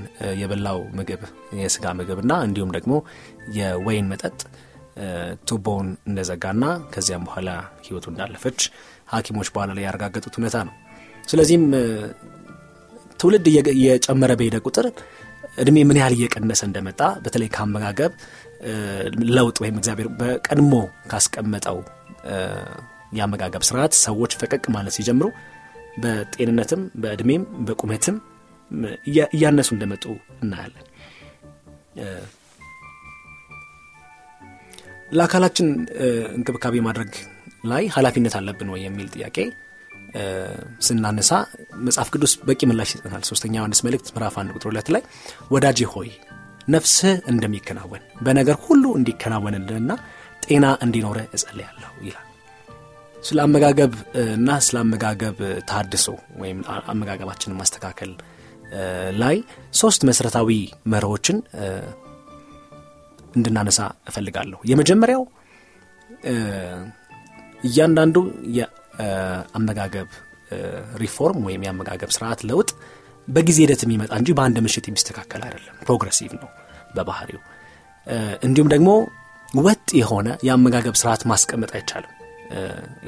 የበላው 0.41 0.79
ምግብ 0.97 1.21
የስጋ 1.61 1.93
ምግብ 1.99 2.19
እና 2.23 2.33
እንዲሁም 2.47 2.71
ደግሞ 2.77 2.93
የወይን 3.57 4.09
መጠጥ 4.11 4.37
ቱቦውን 5.49 5.87
እንደዘጋና 6.09 6.65
ከዚያም 6.93 7.25
በኋላ 7.27 7.49
ህይወቱ 7.87 8.05
እንዳለፈች 8.11 8.59
ሐኪሞች 9.13 9.47
በኋላ 9.55 9.71
ላይ 9.77 9.83
ያረጋገጡት 9.87 10.35
ሁኔታ 10.39 10.57
ነው። 10.67 10.75
ስለዚህም 11.27 11.65
ትውልድ 13.25 13.45
እየጨመረ 13.71 14.31
በሄደ 14.39 14.55
ቁጥር 14.67 14.85
እድሜ 15.61 15.77
ምን 15.89 15.97
ያህል 15.99 16.13
እየቀነሰ 16.15 16.61
እንደመጣ 16.67 17.01
በተለይ 17.23 17.49
ከአመጋገብ 17.55 18.11
ለውጥ 19.35 19.57
ወይም 19.63 19.75
እግዚአብሔር 19.79 20.07
በቀድሞ 20.19 20.73
ካስቀመጠው 21.11 21.77
የአመጋገብ 23.17 23.63
ስርዓት 23.69 23.93
ሰዎች 24.03 24.31
ፈቀቅ 24.41 24.63
ማለት 24.75 24.95
ሲጀምሩ 24.97 25.27
በጤንነትም 26.03 26.81
በእድሜም 27.03 27.43
በቁመትም 27.67 28.15
እያነሱ 29.31 29.69
እንደመጡ 29.75 30.05
እናያለን። 30.43 30.85
ለአካላችን 35.11 35.67
እንክብካቤ 36.37 36.75
ማድረግ 36.87 37.11
ላይ 37.71 37.85
ኃላፊነት 37.95 38.35
አለብን 38.39 38.71
ወይ 38.75 38.83
የሚል 38.87 39.09
ጥያቄ 39.15 39.37
ስናነሳ 40.87 41.31
መጽሐፍ 41.85 42.09
ቅዱስ 42.13 42.33
በቂ 42.47 42.61
ምላሽ 42.69 42.91
ይሰጠናል። 42.91 43.23
ሶስተኛ 43.29 43.53
ዮሐንስ 43.59 43.79
መልእክት 43.85 44.07
ምዕራፍ 44.15 44.35
አንድ 44.41 44.51
ቁጥር 44.55 44.67
ሁለት 44.71 44.89
ላይ 44.95 45.03
ወዳጄ 45.53 45.79
ሆይ 45.93 46.09
ነፍስህ 46.67 47.15
እንደሚከናወን 47.31 48.03
በነገር 48.25 48.57
ሁሉ 48.65 48.83
እንዲከናወንልንና 48.99 49.91
ጤና 50.45 50.65
እንዲኖረ 50.85 51.19
እጸልያለሁ 51.35 51.91
ይላል። 52.07 52.21
ስለ 53.23 53.39
አመጋገብ 53.45 53.93
እና 54.33 54.49
ስለ 54.65 54.77
አመጋገብ 54.83 55.37
ታድሶ 55.69 56.07
ወይም 56.41 56.59
አመጋገባችንን 56.91 57.57
ማስተካከል 57.61 58.11
ላይ 59.21 59.37
ሶስት 59.73 60.01
መሰረታዊ 60.09 60.49
መርሆችን 60.93 61.37
እንድናነሳ 63.35 63.79
እፈልጋለሁ። 64.09 64.59
የመጀመሪያው 64.71 65.23
እያንዳንዱ 67.61 68.17
የአመጋገብ 68.99 70.09
ሪፎርም 70.97 71.39
ወይም 71.47 71.61
የአመጋገብ 71.65 72.11
ስርዓት 72.15 72.41
ለውጥ 72.49 72.69
በጊዜ 73.27 73.57
ሂደት 73.63 73.81
የሚመጣ 73.85 74.11
እንጂ 74.19 74.29
በአንድ 74.37 74.57
ምሽት 74.65 74.85
የሚስተካከል 74.89 75.41
አይደለም። 75.47 75.75
progressive 75.81 76.31
ነው 76.35 76.49
በባህሪው። 76.95 77.41
እንዲሁም 78.43 78.69
ደግሞ 78.73 78.89
ወጥ 79.59 79.87
የሆነ 79.99 80.27
የአመጋገብ 80.47 80.95
ስርዓት 81.01 81.21
ማስቀመጥ 81.31 81.71
አይቻልም። 81.77 82.11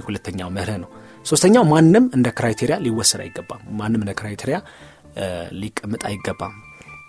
ሁለተኛው 0.05 0.49
መርህ 0.49 0.77
ነው። 0.83 0.89
ሶስተኛው 1.25 1.63
ማንም 1.71 2.05
እንደ 2.13 2.27
criteria 2.37 2.75
ሊወሰድ 2.83 3.21
አይገባም። 3.23 3.61
ማንም 3.79 4.01
እንደ 4.03 4.13
criteria 4.19 4.57
ሊቀመጥ 5.61 6.01
አይገባም 6.09 6.55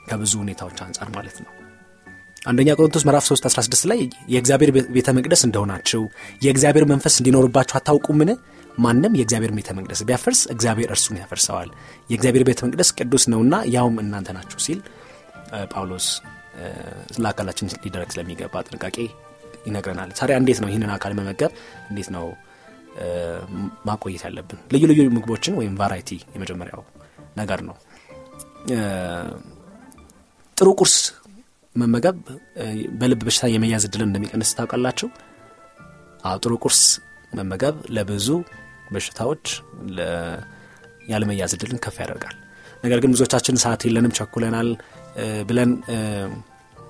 ከብዙ 0.09 0.33
ሁኔታዎች 0.43 0.79
አንጻር 0.85 1.09
ማለት 1.17 1.39
ነው። 1.45 1.51
አንደኛ 2.47 2.69
ቆሮንቶስ 2.77 3.05
ምዕራፍ 3.05 3.25
3 3.29 3.49
16 3.49 3.85
ላይ 3.91 4.01
የእግዚአብሔር 4.29 4.71
ቤተ 4.97 5.09
መቅደስ 5.13 5.43
እንደሆናችሁ 5.49 6.03
የእግዚአብሔር 6.43 6.85
መንፈስ 6.85 7.15
እንዲኖርባችሁ 7.21 7.77
አታውቁምን 7.77 8.31
ማንም 8.79 9.13
የእግዚአብሔር 9.19 9.53
ቤተ 9.57 9.71
መቅደስ 9.79 10.01
ቢያፈርስ 10.09 10.41
እግዚአብሔር 10.55 10.91
እርሱን 10.95 11.17
ያፈርሰዋል። 11.21 11.71
የእግዚአብሔር 12.11 12.45
ቤተ 12.49 12.61
መቅደስ 12.67 12.91
ቅዱስ 12.99 13.25
ነውና 13.33 13.55
ያውም 13.75 13.97
እናንተ 14.03 14.35
ናችሁ 14.37 14.59
ሲል 14.67 14.81
ጳውሎስ 15.73 16.07
ለአካላችን 17.19 17.73
ሊደረግ 17.85 18.11
ስለሚገባ 18.15 18.63
ጥንቃቄ 18.69 18.97
ይነግረናል። 19.67 20.11
ታዲያ 20.19 20.37
እንዴት 20.41 20.59
ነው 20.63 20.69
ይህንን 20.71 20.91
አካል 20.97 21.13
መመገብ? 21.19 21.53
እንዴት 21.91 22.09
ነው 22.17 22.27
ማቆየት 23.89 24.23
ያለብን? 24.27 24.59
ልዩ 24.73 24.85
ልዩ 24.91 25.01
ምግቦችን 25.17 25.57
ወይም 25.61 25.75
ቫራይቲ 25.81 26.11
የመጀመሪያው 26.35 26.83
ነገር 27.37 27.61
ነው። 27.69 27.77
ጥሩ 30.57 30.69
ቁርስ 30.81 30.97
መመገብ 31.77 32.17
በልብ 33.01 33.21
በሽታ 33.27 33.47
የመያዝ 33.53 33.85
እድልን 33.89 34.09
እንደሚቀንስ 34.11 34.51
ታውቃላችሁ? 34.59 35.09
ጥሩ 36.43 36.53
ቁርስ 36.65 36.81
መመገብ 37.33 37.77
ለብዙ 37.97 38.29
በሽታዎች 38.89 39.45
ያለመያዝ 41.09 41.53
እድልን 41.57 41.81
ከፍ 41.85 41.97
ያደርጋል። 42.03 42.37
ነገር 42.85 42.99
ግን 43.03 43.13
ብዙዎቻችን 43.15 43.61
ሰዓት 43.63 43.83
የለንም 43.87 44.13
ቸኩለናል 44.19 44.69
ብለን 45.49 45.71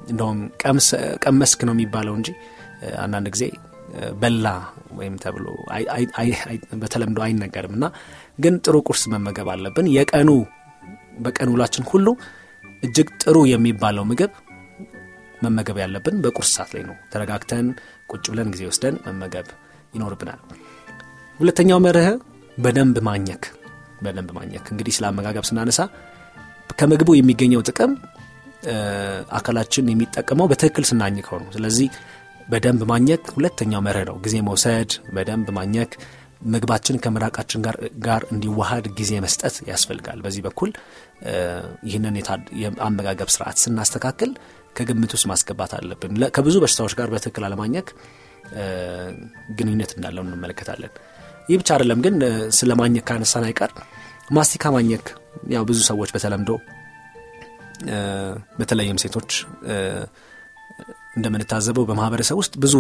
እንደውም 0.09 0.39
ቀመስክ 1.25 1.61
ነው 1.69 1.75
የሚባለው 1.75 2.15
እንጂ 2.19 2.29
አንዳንድ 3.05 3.29
ጊዜ 3.35 3.45
በላ 4.21 4.47
ወይም 4.99 5.15
ተብሎ 5.23 5.47
በተለምዶ 6.83 7.19
አይነገርም። 7.27 7.75
እና 7.79 7.87
ግን 8.39 8.55
ጥሩ 8.65 8.77
ቁርስ 8.89 9.03
መመገብ 9.13 9.49
አለብን። 9.55 9.87
የቀኑ 9.95 10.31
በቀን 11.19 11.51
ውላችን 11.55 11.87
ሁሉ 11.93 12.07
እጅግ 12.83 13.09
ጥሩ 13.23 13.37
የሚባለው 13.53 14.05
ምግብ 14.11 14.33
መመገብ 15.43 15.77
ያለብን 15.83 16.17
በቁርስ 16.25 16.51
ሰዓት 16.57 16.71
ላይ 16.75 16.83
ነው። 16.89 16.97
ተረጋግተን 17.13 17.67
ቁጭ 18.11 18.25
ብለን 18.33 18.51
ጊዜ 18.55 18.63
ወስደን 18.71 18.97
መመገብ 19.07 19.49
ይኖርብናል 19.95 20.41
ሁለተኛው 21.39 21.79
መርህ 21.85 22.09
በደንብ 22.59 22.97
ማኘክ 23.09 23.43
በደንብ 24.05 24.31
ማኘክ። 24.39 24.65
እንግዲህ 24.73 24.93
ስለ 24.97 25.05
አመጋገብ 25.11 25.45
ስናነሳ 25.49 25.81
ከምግቡ 26.79 27.11
የሚገኘው 27.17 27.61
ጥቅም 27.69 27.93
አካላችን 29.39 29.91
የሚጠቀመው 29.93 30.47
በትክክል 30.51 30.85
ስናኝከው 30.91 31.39
ነው። 31.43 31.51
ስለዚህ 31.57 31.89
በደንብ 32.49 32.83
ማኘክ 32.91 33.25
ሁለተኛው 33.37 33.81
መርህ 33.87 34.05
ነው። 34.11 34.17
ጊዜ 34.25 34.37
መውሰድ 34.49 34.93
በደንብ 35.15 35.49
ማኘክ። 35.59 35.93
ምግባችን 36.47 36.97
ከምራቃችን 37.05 37.61
ጋር 38.05 38.23
እንዲዋሃድ 38.33 38.85
ጊዜ 38.99 39.13
መስጠት 39.25 39.55
ያስፈልጋል። 39.71 40.19
በዚህ 40.25 40.43
በኩል 40.47 40.71
ይህንን 41.89 42.17
የአመጋገብ 42.63 43.31
ስርዓት 43.35 43.59
ስናስተካክል 43.65 44.31
ከግምት 44.77 45.13
ውስጥ 45.17 45.27
ማስገባት 45.31 45.73
አለብን። 45.79 46.15
ከብዙ 46.37 46.57
በሽታዎች 46.65 46.95
ጋር 47.01 47.09
በትክክል 47.15 47.45
አለማኘክ 47.49 47.89
ግንኙነት 49.59 49.91
እንዳለው 49.97 50.23
እንመለከታለን 50.27 50.93
ይህ 51.49 51.57
ብቻ 51.61 51.69
አይደለም 51.75 52.01
ግን 52.05 52.15
ስለ 52.59 52.73
ማኘክ 52.81 53.05
ካነሳን 53.09 53.45
አይቀር 53.49 53.71
ማስቲካ 54.37 54.71
ማኘክ 54.75 55.07
ያው 55.55 55.63
ብዙ 55.69 55.79
ሰዎች 55.91 56.11
በተለምዶ 56.15 56.51
በተለይም 58.59 58.99
ሴቶች 59.03 59.31
እንደምንታዘበው 61.17 61.85
በማህበረሰብ 61.89 62.37
ውስጥ 62.41 62.55
ብዙ 62.65 62.75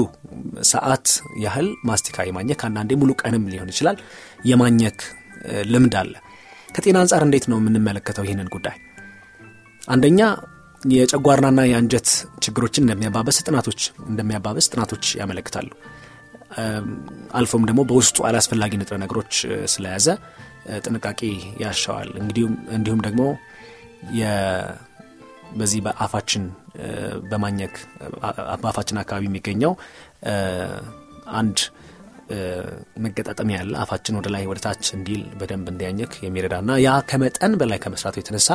ሰዓት 0.71 1.07
ያህል 1.45 1.69
ማስቲካ 1.88 2.27
የማኘክ 2.29 2.61
አንዳንዴ 2.69 2.92
ሙሉ 3.01 3.11
ቀንም 3.23 3.45
ሊሆን 3.53 3.71
ይችላል 3.73 3.97
የማኘክ 4.51 4.99
ልምድ 5.73 5.95
አለ። 6.01 6.12
ከጤና 6.69 6.97
አንጻር 7.03 7.23
እንዴት 7.27 7.45
ነው 7.51 7.59
የምንመለከተው 7.61 8.25
ይህንን 8.27 8.49
ጉዳይ? 8.55 8.77
አንደኛ 9.88 10.21
የጨጓራና 10.92 11.61
የአንጀት 11.69 12.09
ችግሮችን 12.45 12.85
እንደሚያባበስ 12.85 13.38
ጥናቶች 13.47 13.81
እንደሚያባበስ 14.09 14.66
ጥናቶች 14.73 15.05
ያመለክታሉ 15.21 15.69
አልፎም 17.39 17.65
ደግሞ 17.71 17.81
በውስጡ 17.91 18.19
አላስፈላጊ 18.29 18.73
ንጥረ 18.81 18.97
ነገሮች 19.03 19.33
ስለያዘ 19.73 20.07
ጥንቃቄ 20.85 21.21
ያሻዋል። 21.63 22.11
እንዲሁም 22.77 23.01
ደግሞ 23.07 23.23
በዚህ 25.59 25.81
በአፋችን 25.87 26.43
በማኘክ 27.31 27.75
በአፋችን 28.63 29.01
አካባቢ 29.03 29.25
የሚገኘው 29.29 29.73
አንድ 31.39 31.59
መገጣጠሚያ 33.05 33.57
ያለ 33.61 33.75
አፋችን 33.83 34.17
ወደ 34.19 34.29
ላይ 34.35 34.43
ወደ 34.51 34.59
ታች 34.65 34.87
እንዲል 34.97 35.23
በደንብ 35.41 35.67
እንዲያኘክ 35.73 36.13
የሚረዳና 36.25 36.77
ያ 36.85 36.91
ከመጠን 37.11 37.53
በላይ 37.61 37.79
ከመስራቱ 37.85 38.17
የተነሳ 38.21 38.49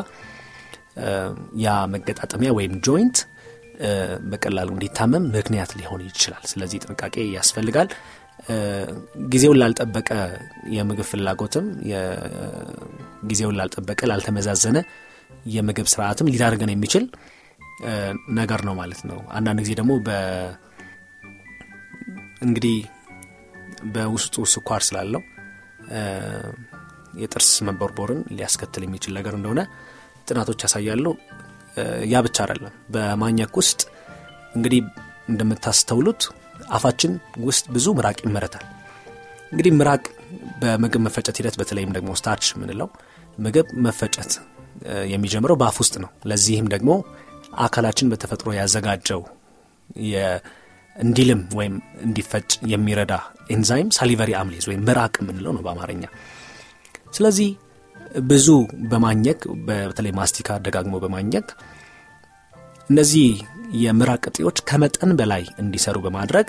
ያ 1.64 1.76
መገጣጠሚያ 1.96 2.50
ወይም 2.58 2.74
joint 2.88 3.20
በቀላሉ 4.32 4.70
እንዲታመም 4.76 5.24
ምክንያት 5.36 5.72
ሊሆን 5.80 6.02
ይችላል። 6.08 6.44
ስለዚህ 6.52 6.82
ጥንቃቄ 6.84 7.16
ያስፈልጋል። 7.36 7.90
ጊዜውን 9.34 9.58
ላልጠበቀ 9.62 10.10
የምግብ 10.76 11.08
ፍላጎትም 11.10 11.66
ጊዜውን 13.30 13.58
ላልጠበቀ 13.60 14.02
ላልተመዛዘነ 14.12 14.78
የምግብ 15.54 15.88
ስርዓትም 15.94 16.30
ሊዳርገን 16.34 16.72
የሚችል 16.74 17.06
ነገር 18.40 18.62
ነው 18.68 18.76
ማለት 18.82 19.02
ነው። 19.10 19.20
አንዳንድ 19.38 19.60
ጊዜ 19.64 19.74
ደግሞ 19.80 19.92
እንግዲህ 22.46 22.76
በውስጡ 23.94 24.36
ስኳር 24.54 24.82
ስላለው 24.88 25.22
የጥርስ 27.22 27.50
መቦርቦርን 27.68 28.22
ሊያስከትል 28.36 28.84
የሚችል 28.86 29.14
ነገር 29.18 29.34
እንደሆነ 29.38 29.62
ጥናቶች 30.28 30.62
ያሳያሉ 30.66 31.06
ያ 32.06 32.22
ብቻ 32.26 32.38
አይደለም። 32.44 32.74
በማኘክ 32.94 33.54
ውስጥ 33.62 33.80
እንግዲህ 34.56 34.82
እንደምታስተውሉት 35.30 36.22
አፋችን 36.70 37.14
ውስጥ 37.46 37.66
ብዙ 37.76 37.88
ምራቅ 37.98 38.18
ይመረታል። 38.26 38.66
እንግዲህ 39.52 39.72
ምራቅ 39.80 40.04
በምግብ 40.62 41.02
መፈጨት 41.06 41.38
ሂደት 41.40 41.56
በተለይም 41.60 41.92
ደግሞ 41.98 42.12
starch 42.20 42.48
የምንለው 42.54 42.90
ምግብ 43.38 43.68
መፈጨት 43.86 44.32
የሚጀምረው 45.12 45.58
በአፍ 45.62 45.78
ውስጥ 45.84 45.96
ነው። 46.04 46.10
ለዚህም 46.30 46.68
ደግሞ 46.74 46.92
አካላችን 47.64 48.10
በተፈጥሮ 48.12 48.50
ያዘጋጀው 48.58 49.22
እንዲላም 50.96 51.42
ወይም 51.58 51.76
እንዲፈጭ 52.04 52.50
የሚረዳ 52.72 53.14
enzyme 53.50 53.89
salivary 53.98 54.32
amylase 54.39 54.66
ወይም 54.70 54.82
ምራቅ 54.88 55.14
የምንለው 55.22 55.54
ነው 55.56 55.64
በአማርኛ። 55.66 56.04
ስለዚህ 57.14 57.50
ብዙ 58.30 58.47
በማኘክ 58.91 59.39
በተለይ 59.67 60.13
ማስቲካ 60.19 60.58
ደጋግሞ 60.65 60.95
በማኘክ 61.04 61.47
እነዚህ 62.89 63.28
የምራቅ 63.84 64.23
እጢዎች 64.32 64.58
ከመጠን 64.69 65.12
በላይ 65.19 65.43
እንዲሰሩ 65.63 65.97
በማድረግ 66.06 66.47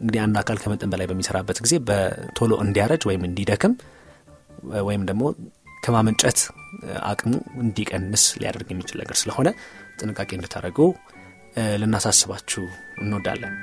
እንግዲህ 0.00 0.20
አንድ 0.24 0.36
አካል 0.40 0.58
ከመጠን 0.62 0.90
በላይ 0.92 1.06
በሚሰራበት 1.10 1.58
ጊዜ 1.64 1.74
በቶሎ 1.88 2.52
እንዲያረጅ 2.64 3.02
ወይም 3.08 3.22
እንዲደክም 3.28 3.72
ወይም 4.88 5.02
ደግሞ 5.10 5.24
ከማመንጨት 5.82 6.38
አቅሙ 7.10 7.32
እንዲቀንስ 7.62 8.24
ሊያደርግ 8.40 8.68
የሚችል 8.72 8.98
ነገር 9.02 9.16
ስለሆነ 9.16 9.48
ጥንቃቄ 10.00 10.30
እንድታደርጉ 10.38 10.78
ልናሳስባችሁ 11.82 12.64
እንወዳለን 13.02 13.54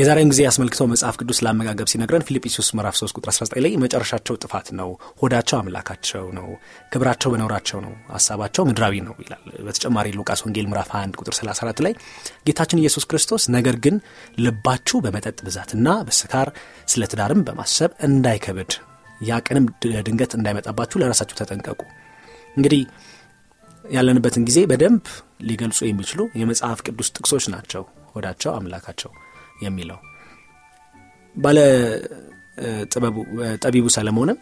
የዛሬን 0.00 0.28
ጊዜ 0.32 0.40
ያስመልክተው 0.44 0.86
መጽሐፍ 0.90 1.14
ቅዱስ 1.20 1.38
ለአመጋገብ 1.44 1.88
ሲነግረን 1.92 2.24
ፊልጵስዩስ 2.26 2.68
ምዕራፍ 2.76 2.94
3 2.98 3.16
ቁጥር 3.18 3.30
19 3.30 3.62
ላይ 3.64 3.72
መጨረሻቸው 3.82 4.34
ጥፋት 4.42 4.68
ነው 4.78 4.90
ሆዳቸው 5.20 5.56
አምላካቸው 5.58 6.24
ነው 6.36 6.46
ክብራቸው 6.92 7.30
በነውራቸው 7.32 7.78
ነው 7.86 7.92
ሀሳባቸው 8.14 8.64
ምድራዊ 8.68 9.02
ነው 9.06 9.14
ይላል። 9.22 9.42
በተጨማሪ 9.66 10.08
ሉቃስ 10.18 10.42
ወንጌል 10.46 10.66
ምዕራፍ 10.70 10.90
1 10.98 11.18
ቁጥር 11.20 11.34
34 11.38 11.82
ላይ 11.86 11.94
ጌታችን 12.48 12.82
ኢየሱስ 12.82 13.06
ክርስቶስ 13.10 13.44
ነገር 13.56 13.78
ግን 13.86 13.96
ልባችሁ 14.38 15.00
በመጠጥ 15.06 15.38
ብዛትና 15.48 15.96
በስካር 16.08 16.50
ስለ 16.88 17.08
ትዳርም 17.12 17.42
በማሰብ 17.48 17.92
እንዳይከብድ 18.08 18.72
ያ 19.20 19.40
ቀንም 19.46 19.66
ድንገት 20.06 20.34
እንዳይመጣባችሁ 20.38 21.00
ለራሳችሁ 21.02 21.38
ተጠንቀቁ። 21.40 21.80
እንግዲህ 22.56 22.82
ያለንበትን 23.84 24.46
ጊዜ 24.48 24.60
በደንብ 24.70 25.04
ሊገልጹ 25.48 25.80
የሚችሉ 25.86 26.20
የመጽሐፍ 26.40 26.80
ቅዱስ 26.86 27.10
ጥቅሶች 27.16 27.46
ናቸው 27.54 27.84
ሆዳቸው 28.14 28.52
አምላካቸው 28.56 29.10
የሚለው 29.60 29.98
ባለ 31.36 31.58
ጠቢቡ 33.64 33.86
ሰለሞንም 33.96 34.38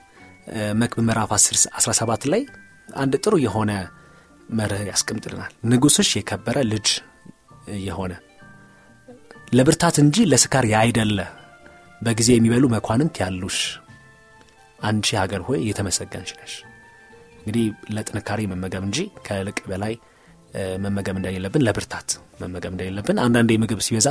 መክብ 0.80 1.00
ምዕራፍ 1.08 1.30
17 1.36 2.28
ላይ 2.32 2.42
አንድ 2.96 3.14
ጥሩ 3.24 3.34
የሆነ 3.44 3.72
መርህ 4.50 4.82
ያስቀምጥልናል። 4.90 5.52
ንጉሥሽ 5.70 6.10
የከበረ 6.18 6.58
ልጅ 6.70 6.88
የሆነ 7.86 8.12
ለብርታት 9.52 9.96
እንጂ 10.02 10.16
ለስካር 10.30 10.64
ያይደለ 10.72 11.18
በጊዜ 12.02 12.28
የሚበሉ 12.34 12.64
መኳንንት 12.74 13.14
ያሉሽ 13.22 13.58
አንቺ 14.80 15.06
ሀገር 15.20 15.40
ሆይ 15.46 15.60
የተመሰገንሽ 15.68 16.30
ነሽ። 16.38 16.54
እንግዲህ 17.38 17.64
ለጥንካሬ 17.94 18.40
መመገብ 18.50 18.82
እንጂ 18.88 18.98
ከልቅ 19.26 19.58
በላይ 19.70 19.94
መመገብ 20.84 21.16
እንደሌለብን፣ 21.18 21.62
ለብርታት 21.66 22.10
መመገብ 22.40 22.72
እንደሌለብን፣ 22.74 23.18
አንዳንዴ 23.24 23.52
ምግብ 23.62 23.80
ሲበዛ 23.86 24.08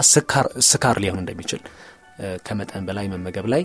ስካር 0.69 0.97
ሊሆን 1.04 1.19
እንደሚችል 1.23 1.62
ከመጠን 2.47 2.84
በላይ 2.88 3.06
መመገብ 3.13 3.47
ላይ 3.54 3.63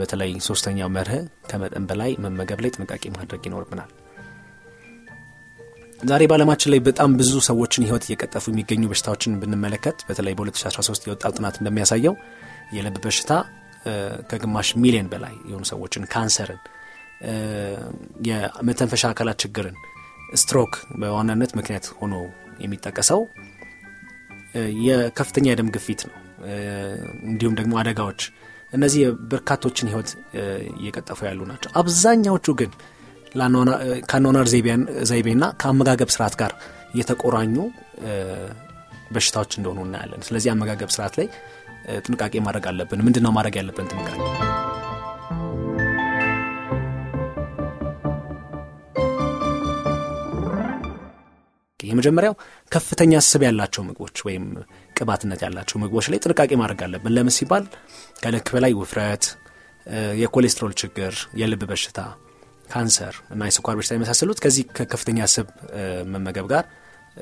በተለይ 0.00 0.30
ሶስተኛው 0.46 0.88
መርህ 0.96 1.20
ከመጠን 1.50 1.84
በላይ 1.90 2.12
መመገብ 2.24 2.60
ላይ 2.64 2.70
ጥንቃቄ 2.76 3.02
ማድረግ 3.16 3.42
ይኖርብናል። 3.48 3.90
ዛሬ 6.02 6.22
በዓለማችን 6.30 6.70
ላይ 6.72 6.80
በጣም 6.86 7.10
ብዙ 7.20 7.32
ሰዎችን 7.48 7.84
ህይወት 7.86 8.04
እየቀጠፉ 8.06 8.44
የሚገኙ 8.52 8.82
በሽታዎችን 8.90 9.32
ብንመለከት 9.40 9.98
በተለይ 10.08 10.34
በ2013 10.38 11.08
የወጣው 11.08 11.32
ጥናት 11.36 11.56
እንደሚያሳየው 11.60 12.14
የልብ 12.76 12.96
በሽታ 13.04 13.32
ከግማሽ 14.30 14.68
ሚሊዮን 14.82 15.08
በላይ 15.12 15.34
የሆኑ 15.50 15.64
ሰዎችን 15.72 16.02
ካንሰርን፣ 16.12 16.60
የመተንፈሻ 18.28 19.04
አካላት 19.12 19.38
ችግርን፣ 19.44 19.76
ስትሮክ 20.34 20.72
በዋናነት 21.00 21.52
ምክንያት 21.58 21.86
ሆኖ 22.00 22.14
የሚጠቀሰው 22.60 23.20
የከፍተኛ 24.86 25.46
የደም 25.50 25.68
ግፊት 25.76 26.00
ነው። 26.08 26.16
እንዲሁም 27.30 27.54
ደግሞ 27.54 27.72
አደጋዎች 27.80 28.20
እነዚህ 28.72 29.00
በርካቶችን 29.30 29.90
ህይወት 29.92 30.10
እየቀጠፉ 30.76 31.20
ያሉ 31.28 31.40
ናቸው። 31.50 31.70
አብዛኛዎቹ 31.74 32.54
ግን 32.60 32.70
ከአኗኗር 34.10 34.46
ዘይቤና 35.10 35.44
ከአመጋገብ 35.62 36.12
ስርዓት 36.14 36.36
ጋር 36.42 36.54
የተቆራኙ 36.94 37.56
በሽታዎች 39.12 39.52
እንደሆኑ 39.58 39.80
እናያለን። 39.86 40.22
ስለዚህ 40.28 40.52
አመጋገብ 40.54 40.92
ስርዓት 40.96 41.16
ላይ 41.20 41.28
ጥንቃቄ 42.06 42.34
ማድረግ 42.46 42.66
አለብን። 42.72 43.04
ምንድን 43.08 43.24
ነው 43.26 43.34
ማድረግ 43.38 43.56
ያለብን 43.60 43.90
ጥንቃቄ? 43.92 44.49
የመጀመሪያው 51.90 52.34
ከፍተኛ 52.72 53.12
ስብ 53.28 53.42
ያላቸው 53.46 53.82
ምግቦች 53.88 54.16
ወይም 54.26 54.44
ቅባትነት 54.96 55.40
ያላቸው 55.46 55.78
ምግቦች 55.82 56.06
ላይ 56.12 56.20
ጥንቃቄ 56.24 56.50
ማድረግ 56.60 56.80
አለብን። 56.86 57.14
ለምን 57.16 57.34
ሲባል 57.36 57.64
ከልክ 58.22 58.48
በላይ 58.54 58.74
ውፍረት፣ 58.80 59.24
የኮሌስትሮል 60.20 60.74
ችግር፣ 60.80 61.12
የልብ 61.40 61.62
በሽታ፣ 61.70 62.00
ካንሰር 62.68 63.14
እና 63.34 63.48
የስኳር 63.48 63.76
በሽታ 63.78 63.94
የመሳሰሉት 63.96 64.38
ከዚህ 64.42 64.64
ከከፍተኛ 64.76 65.20
ስብ 65.32 65.46
መመገብ 66.12 66.46
ጋር 66.52 66.64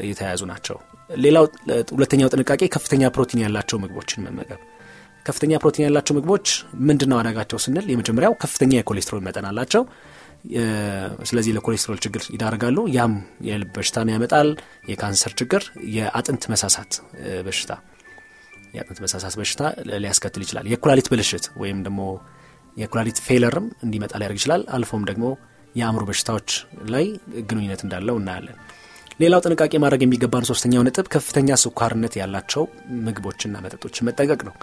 የተያያዙ 0.04 0.42
ናቸው። 0.50 0.76
ሌላው 1.18 1.44
ሁለተኛው 1.94 2.28
ጥንቃቄ 2.34 2.62
ከፍተኛ 2.74 3.04
ፕሮቲን 3.14 3.40
ያላቸው 3.44 3.78
ምግቦችን 3.84 4.24
መመገብ። 4.26 4.60
ከፍተኛ 5.26 5.52
ፕሮቲን 5.62 5.84
ያላቸው 5.86 6.14
ምግቦች 6.18 6.46
ምንድን 6.88 7.08
ነው 7.12 7.18
አደጋቸው 7.20 7.58
ስንል 7.64 7.86
የመጀመሪያው 7.92 8.34
ከፍተኛ 8.42 8.72
የኮሌስትሮል 8.78 9.22
መጠን 9.26 9.46
አላቸው። 9.50 9.82
ስለዚህ 11.28 11.52
ለኮሌስትሮል 11.56 11.98
ችግር 12.04 12.22
ይዳርጋሉ። 12.34 12.78
ያም 12.94 13.14
የልብ 13.48 13.70
በሽታን 13.76 14.10
ያመጣል። 14.14 14.48
የካንሰር 14.90 15.32
ችግር፣ 15.40 15.62
የአጥንት 15.96 16.44
መሳሳት 16.52 16.92
በሽታ 17.46 17.72
የአጥንት 18.74 18.98
መሳሳት 19.04 19.34
በሽታ 19.40 19.62
ሊያስከትል 19.96 20.42
ይችላል። 20.44 20.66
የኩላሊት 20.72 21.06
ብልሽት 21.12 21.44
ወይም 21.60 21.78
ደግሞ 21.86 22.00
የኩላሊት 22.76 23.18
failure 23.26 23.57
ም 23.57 23.66
እንዲመጣ 23.84 24.12
ሊያደርግ 24.20 24.38
ይችላል። 24.40 24.62
አልፎም 24.76 25.04
ደግሞ 25.10 25.26
የአእምሮ 25.74 26.02
በሽታዎች 26.08 26.50
ላይ 26.92 27.06
ግንኙነት 27.48 27.80
እንዳለው 27.86 28.16
እናያለን። 28.20 28.56
ሌላው 29.20 29.40
ጥንቃቄ 29.44 29.72
ማድረግ 29.82 30.00
የሚገባን 30.04 30.48
ሶስተኛው 30.50 30.82
ነጥብ 30.86 31.06
ከፍተኛ 31.14 31.56
ስኳርነት 31.62 32.14
ያላቸው 32.20 32.64
ምግቦችና 33.06 33.54
መጠጦችን 33.64 34.06
መጠንቀቅ 34.08 34.40
ነው። 34.48 34.54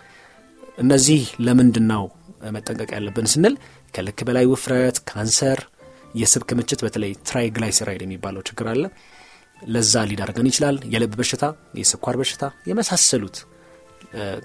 እነዚህ 0.77 1.23
ለምንድን 1.45 1.85
ነው 1.91 2.03
መጠንቀቅ 2.55 2.89
ያለብን 2.95 3.27
ስንል 3.33 3.53
ከልክ 3.93 4.19
በላይ 4.27 4.45
ውፍረት፣ 4.51 4.97
ካንሰር፣ 5.09 5.59
የስብ 6.15 6.43
ክምችት 6.49 6.79
በተለይ 6.85 7.11
triglyceride 7.27 8.01
የሚባለው 8.05 8.43
ችግር 8.49 8.67
አለ። 8.71 8.83
ለዛ 9.67 10.03
ሊዳርገን 10.09 10.47
ይችላል። 10.49 10.77
የልብ 10.93 11.13
በሽታ፣ 11.19 11.45
የስኳር 11.79 12.15
በሽታ 12.21 12.43
የመሳሰሉት 12.69 13.37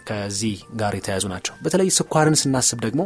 ከዚህ 0.08 0.56
ጋር 0.80 0.92
የተያያዙ 0.98 1.24
ናቸው። 1.32 1.54
በተለይ 1.64 1.88
ስኳርን 1.98 2.36
ስናስብ 2.40 2.78
ደግሞ 2.86 3.02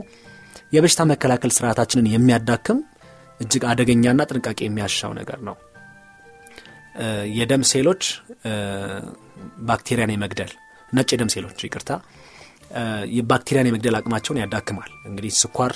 የበሽታ 0.75 1.03
መከላከል 1.11 1.51
ስርዓታችንን 1.57 2.11
የሚያዳክም 2.13 2.79
እጅግ 3.41 3.63
አደገኛና 3.71 4.23
ጥንቃቄ 4.31 4.59
የሚያሻው 4.65 5.13
ነገር 5.19 5.39
ነው። 5.49 5.57
የደም 7.37 7.63
ሴሎች 7.71 8.03
ባክቴሪያን 9.69 10.13
የመግደል 10.15 10.53
ነጭ 10.93 11.09
የደም 11.15 11.31
ሴሎች 11.35 11.59
ይቅርታ፣ 11.67 11.91
የባክቴሪያን 13.15 13.69
የመግደል 13.69 13.97
አቅማቸውን 13.99 14.41
ያዳክማል። 14.43 14.91
እንግዲህ 15.09 15.33
ስኳር 15.41 15.73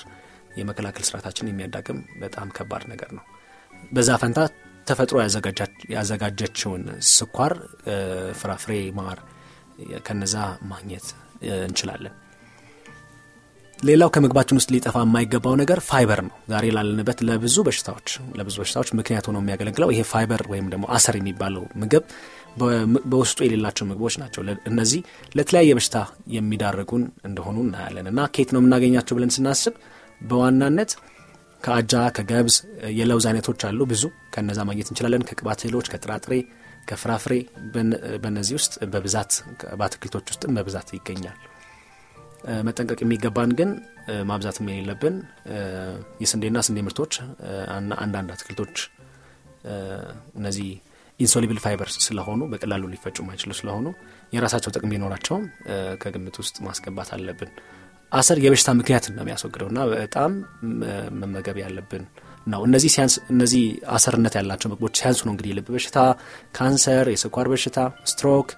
የመከላከል 0.58 1.04
ስርዓታችንን 1.08 1.52
የሚያዳክም 1.52 1.98
በጣም 2.20 2.48
ከባድ 2.56 2.84
ነገር 2.92 3.10
ነው። 3.18 3.24
በዛ 3.92 4.10
ፈንታ 4.22 4.40
ተፈጥሮ 4.86 5.16
ያዘጋጀችውን 5.96 6.84
ስኳር፣ 7.10 7.54
ፍራፍሬ፣ 8.40 8.72
ማር 8.98 9.18
ከነዛ 10.06 10.36
ማግኘት 10.70 11.06
እንችላለን። 11.66 12.14
ሌላው 13.78 14.08
ከምግባችን 14.14 14.58
ውስጥ 14.58 14.70
ሊጠፋ 14.74 14.96
የማይገባው 15.02 15.54
ነገር 15.60 15.78
ፋይበር 15.88 16.20
ነው። 16.26 16.32
ዛሬ 16.52 16.64
ላለንበት 16.76 17.18
ለብዙ 17.28 17.56
በሽታዎች 17.66 18.08
ለብዙ 18.38 18.56
በሽታዎች 18.62 18.88
ምክንያት 18.98 19.26
ሆነው 19.28 19.42
የሚያገለግለው 19.42 19.90
ይሄ 19.94 20.02
ፋይበር 20.12 20.42
ወይም 20.52 20.66
ደግሞ 20.72 20.86
አሰር 20.96 21.16
የሚባለው 21.20 21.64
ምግብ 21.82 22.04
በውስጡ 23.12 23.38
የሌላቸው 23.46 23.86
ምግቦች 23.90 24.14
ናቸው። 24.22 24.40
እነዚህ 24.70 25.00
ለተለያየ 25.38 25.76
በሽታ 25.78 25.96
የሚዳርጉን 26.36 27.04
እንደሆኑ 27.28 27.56
እናያለን 27.66 28.08
እና 28.12 28.20
ኬት 28.36 28.50
ነው 28.54 28.62
የምናገኛቸው 28.62 29.16
ብለን 29.18 29.32
ስናስብ 29.36 29.74
በዋናነት 30.20 30.90
ከአጃ፣ 31.62 31.92
ከገብስ፣ 32.16 32.56
የለውዝ 32.98 33.24
አይነቶች 33.28 33.60
አሉ 33.68 33.80
ብዙ 33.92 34.02
ከነዛ 34.34 34.58
ማግኘት 34.68 34.88
እንችላለን። 34.90 35.26
ከቅባት 35.28 35.60
እህሎች፣ 35.64 35.86
ከጥራጥሬ፣ 35.92 36.32
ከፍራፍሬ 36.88 37.34
በእነዚህ 38.22 38.54
ውስጥ 38.58 38.74
በብዛት 38.92 39.32
በአትክልቶች 39.80 40.26
ውስጥም 40.32 40.54
በብዛት 40.58 40.90
ይገኛል። 40.96 41.38
መጠንቀቅ 42.66 42.98
የሚገባን 43.02 43.50
ግን 43.58 43.70
ማብዛትም 44.28 44.68
የሌለብን 44.70 45.14
የስንዴና 46.22 46.58
ስንዴ 46.66 46.78
ምርቶች፣ 46.86 47.14
አንዳንድ 48.02 48.28
አትክልቶች 48.34 48.76
እነዚህ 50.38 50.68
insoluble 51.20 51.58
fiber 51.62 51.88
ስለሆኑ 51.98 52.40
በቀላሉ 52.52 52.84
ሊፈጩ 52.92 53.16
ማይችሉ 53.28 53.52
ስለሆኑ 53.58 53.86
የራሳቸው 54.32 54.72
ጥቅም 54.74 54.90
ቢኖራቸውም 54.92 55.44
ከግምት 56.02 56.36
ውስጥ 56.42 56.56
ማስገባት 56.66 57.08
አለብን። 57.16 57.50
አሰር 58.12 58.38
የበሽታ 58.42 58.70
ምክንያት 58.78 59.04
ነው 59.10 59.22
የሚያስወግደው 59.24 59.68
እና 59.70 59.80
በጣም 59.92 60.32
መመገብ 61.20 61.56
ያለብን 61.62 62.04
ነው። 62.46 62.60
እነዚህ 62.68 62.90
ሲያንስ 62.94 63.14
እነዚህ 63.32 63.64
አሰርነት 63.94 64.34
ያላቸው 64.38 64.68
ምግቦች 64.72 64.94
ሲያንሱ 65.00 65.20
ነው 65.26 65.32
እንግዲህ 65.34 65.50
የልብ 65.52 65.68
በሽታ፣ 65.74 65.98
ካንሰር፣ 66.56 67.06
የስኳር 67.14 67.48
በሽታ፣ 67.52 67.78
ስትሮክ፣ 68.10 68.50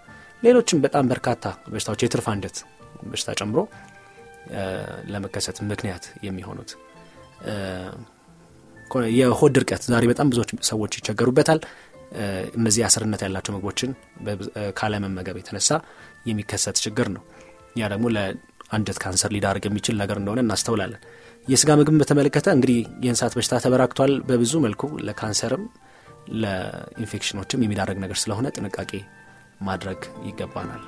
ሌሎችም 0.43 0.79
በጣም 0.85 1.05
በርካታ 1.13 1.43
በሽታዎች 1.73 2.03
የትርፍ 2.05 2.27
አንጀት 2.33 2.59
በሽታ 3.05 3.31
ጨምሮ 3.41 3.59
ለመከሰት 5.11 5.59
ምክንያት 5.71 6.05
የሚሆኑት 6.27 6.71
የሆድ 9.17 9.53
ድርቀት 9.57 9.83
ዛሬ 9.93 10.05
በጣም 10.11 10.31
ብዙዎች 10.33 10.51
ሰዎች 10.71 10.93
ይቸገሩበታል። 10.99 11.61
እነዚህ 12.59 12.83
አሰርነት 12.87 13.21
ያላቸው 13.27 13.53
ምግቦችን 13.57 13.91
ካለመመገብ 14.79 15.37
የተነሳ 15.41 15.69
የሚከሰት 16.27 16.79
ችግር 16.85 17.09
ነው። 17.17 17.23
ያ 17.77 17.89
ደግሞ 17.89 18.07
ለአንጀት 18.71 18.99
ካንሰር 19.03 19.31
ሊዳርግ 19.35 19.65
የሚችል 19.67 19.97
ነገር 20.01 20.17
እንደሆነ 20.21 20.41
እናስተውላለን። 20.45 21.03
የስጋ 21.47 21.71
ምግብን 21.79 22.01
በተመለከተ 22.01 22.47
እንግዲህ 22.57 22.77
የእንስሳት 23.05 23.35
በሽታ 23.37 23.61
ተበራክቷል 23.65 24.13
በብዙ 24.29 24.55
መልኩ 24.67 24.83
ለካንሰርም 25.07 25.65
ለኢንፌክሽኖችም 26.41 27.63
የሚዳረግ 27.65 27.99
ነገር 28.05 28.19
ስለሆነ 28.23 28.49
ጥንቃቄ 28.57 28.93
ማድረግ 29.61 30.01
ይገባናል። 30.29 30.83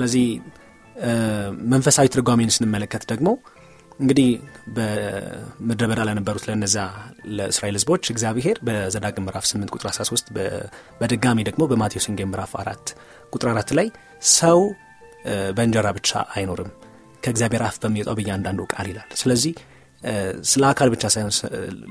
ስለዚህ 0.00 0.26
መንፈሳዊ 1.70 2.06
ትርጓሜን 2.14 2.50
ስንመለከት 2.54 3.02
ደግሞ 3.10 3.28
እንግዲህ 4.00 4.28
በምድረ 4.76 5.84
በዳ 5.90 6.00
ለነበሩት 6.08 6.44
ለነዛ 6.48 6.76
ለእስራኤል 7.36 7.76
ህዝቦች 7.78 8.04
እግዚአብሔር 8.12 8.56
በዘዳግም 8.66 9.24
ምዕራፍ 9.26 9.44
8 9.50 9.74
ቁጥር 9.74 9.88
13 9.90 10.30
በድጋሚ 11.00 11.38
ደግሞ 11.48 11.62
በማቴዎስ 11.72 12.06
ወንጌል 12.10 12.28
ምዕራፍ 12.30 12.52
4 12.60 12.94
ቁጥር 13.32 13.48
4 13.52 13.74
ላይ 13.78 13.88
ሰው 14.36 14.60
በእንጀራ 15.56 15.88
ብቻ 15.98 16.10
አይኖርም 16.36 16.70
ከእግዚአብሔር 17.22 17.64
አፍ 17.68 17.78
በሚወጣው 17.82 18.16
በእያንዳንዱ 18.18 18.60
ቃል 18.72 18.88
ይላል። 18.92 19.10
ስለዚህ 19.22 19.54
ስለ 20.50 20.64
አካል 20.72 20.90
ብቻ 20.94 21.06
ሳይሆን 21.14 21.34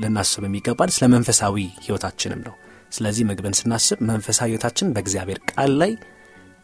ልናስብ 0.04 0.46
የሚገባል 0.48 0.92
ስለ 0.96 1.06
መንፈሳዊ 1.16 1.58
ህይወታችንም 1.86 2.42
ነው። 2.48 2.56
ስለዚህ 2.92 3.26
ምግብን 3.32 3.58
ስናስብ 3.60 4.00
መንፈሳዊ 4.12 4.50
ህይወታችን 4.52 4.88
በእግዚአብሔር 4.96 5.42
ቃል 5.52 5.74
ላይ 5.84 5.94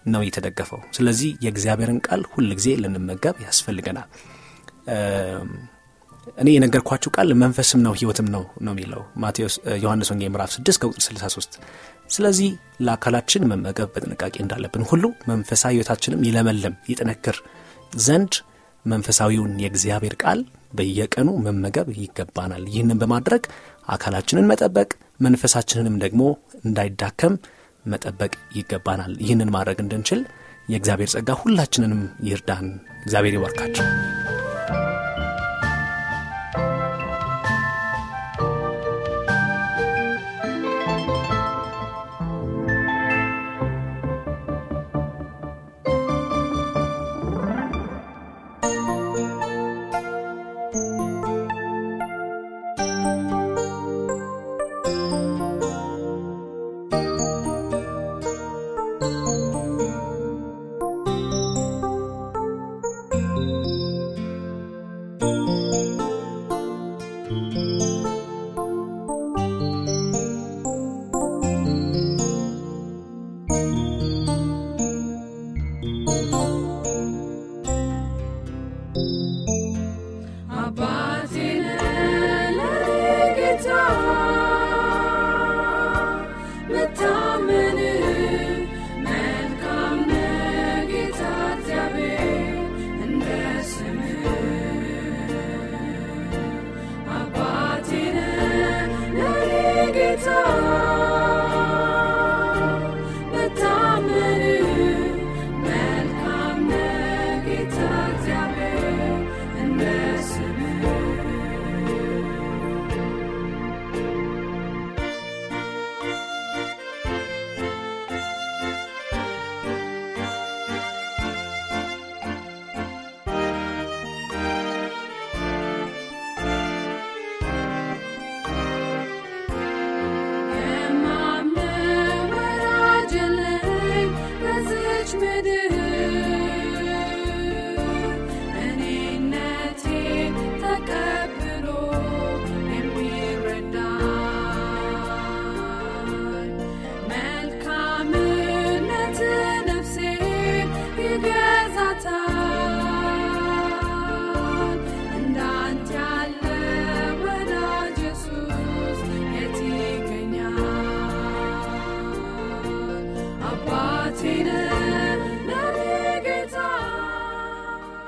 ነው 0.06 0.22
የተደገፈው። 0.26 0.82
ስለዚህ 0.96 1.30
የእግዚአብሔርን 1.46 2.00
ቃል 2.08 2.22
ሁል 2.34 2.50
ጊዜ 2.58 2.70
ልንመገብ 2.84 3.38
ያስፈልገናል። 3.46 4.10
እኔ 6.38 6.48
የነገርኳችሁ 6.54 7.10
ቃል 7.15 7.30
መንፈስም 7.41 7.80
ነው 7.86 7.94
ህይወትም 7.98 8.28
ነው 8.34 8.44
ነው 8.65 8.74
የሚለው 8.74 9.02
ማቴዎስ 9.24 9.56
ዮሐንስ 9.84 10.10
ወንጌ 10.12 10.24
ምዕራፍ 10.34 10.50
6 10.56 10.80
ከቁጥር 10.82 11.04
63 11.08 11.58
ስለዚህ 12.10 12.50
ለአካላችን 12.86 13.48
መመገብ 13.52 13.89
በጥንቃቄ 13.94 14.36
እንዳለብን 14.44 14.84
ሁሉ 14.89 15.04
መንፈሳዊ 15.30 15.74
ህይወታችንም 15.76 16.24
ይለመልም 16.28 16.76
ይጠነክር 16.91 17.38
ዘንድ 18.06 18.34
መንፈሳዊውን 18.86 19.54
የእግዚአብሔር 19.62 20.15
ቃል 20.24 20.39
በየቀኑ 20.74 21.30
መመገብ 21.46 21.88
ይገባናል። 22.00 22.63
ይህንን 22.72 23.00
በማድረግ 23.02 23.44
አካላችንን 23.88 24.50
መጠበቅ 24.52 24.89
መንፈሳችንንም 25.20 25.96
ደግሞ 26.04 26.22
እንዳይዳከም 26.63 27.34
መጠበቅ 27.86 28.34
ይገባናል። 28.56 29.13
ይህንን 29.21 29.50
ማድረግ 29.50 29.80
እንድንችል 29.84 30.21
የእግዚአብሔር 30.69 31.10
ጸጋ 31.13 31.32
ሁላችንንም 31.41 32.02
ይርዳን። 32.24 32.67
እግዚአብሔር 33.04 33.36
ይባርካቸው 33.38 33.86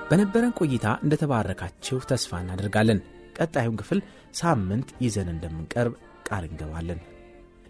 በነበረን 0.10 0.54
ቆይታ 0.60 0.88
እንደተባረካችሁ 1.04 1.97
ተስፋ 2.10 2.32
እናደርጋለን። 2.41 3.00
ቀጣዩን 3.38 3.80
ክፍል 3.82 4.00
ሳምንት 4.34 4.89
ይዘን 5.04 5.30
እንደምንቀርብ 5.34 5.93
ቃል 6.28 6.43
እንገባለን። 6.47 7.00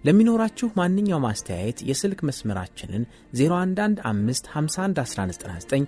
ለሚኖራችሁ 0.03 0.67
ማንኛውም 0.79 1.25
አስተያየት 1.29 1.79
የስልክ 1.89 2.19
መስመራችንን 2.27 3.03
0115511199 3.39 5.87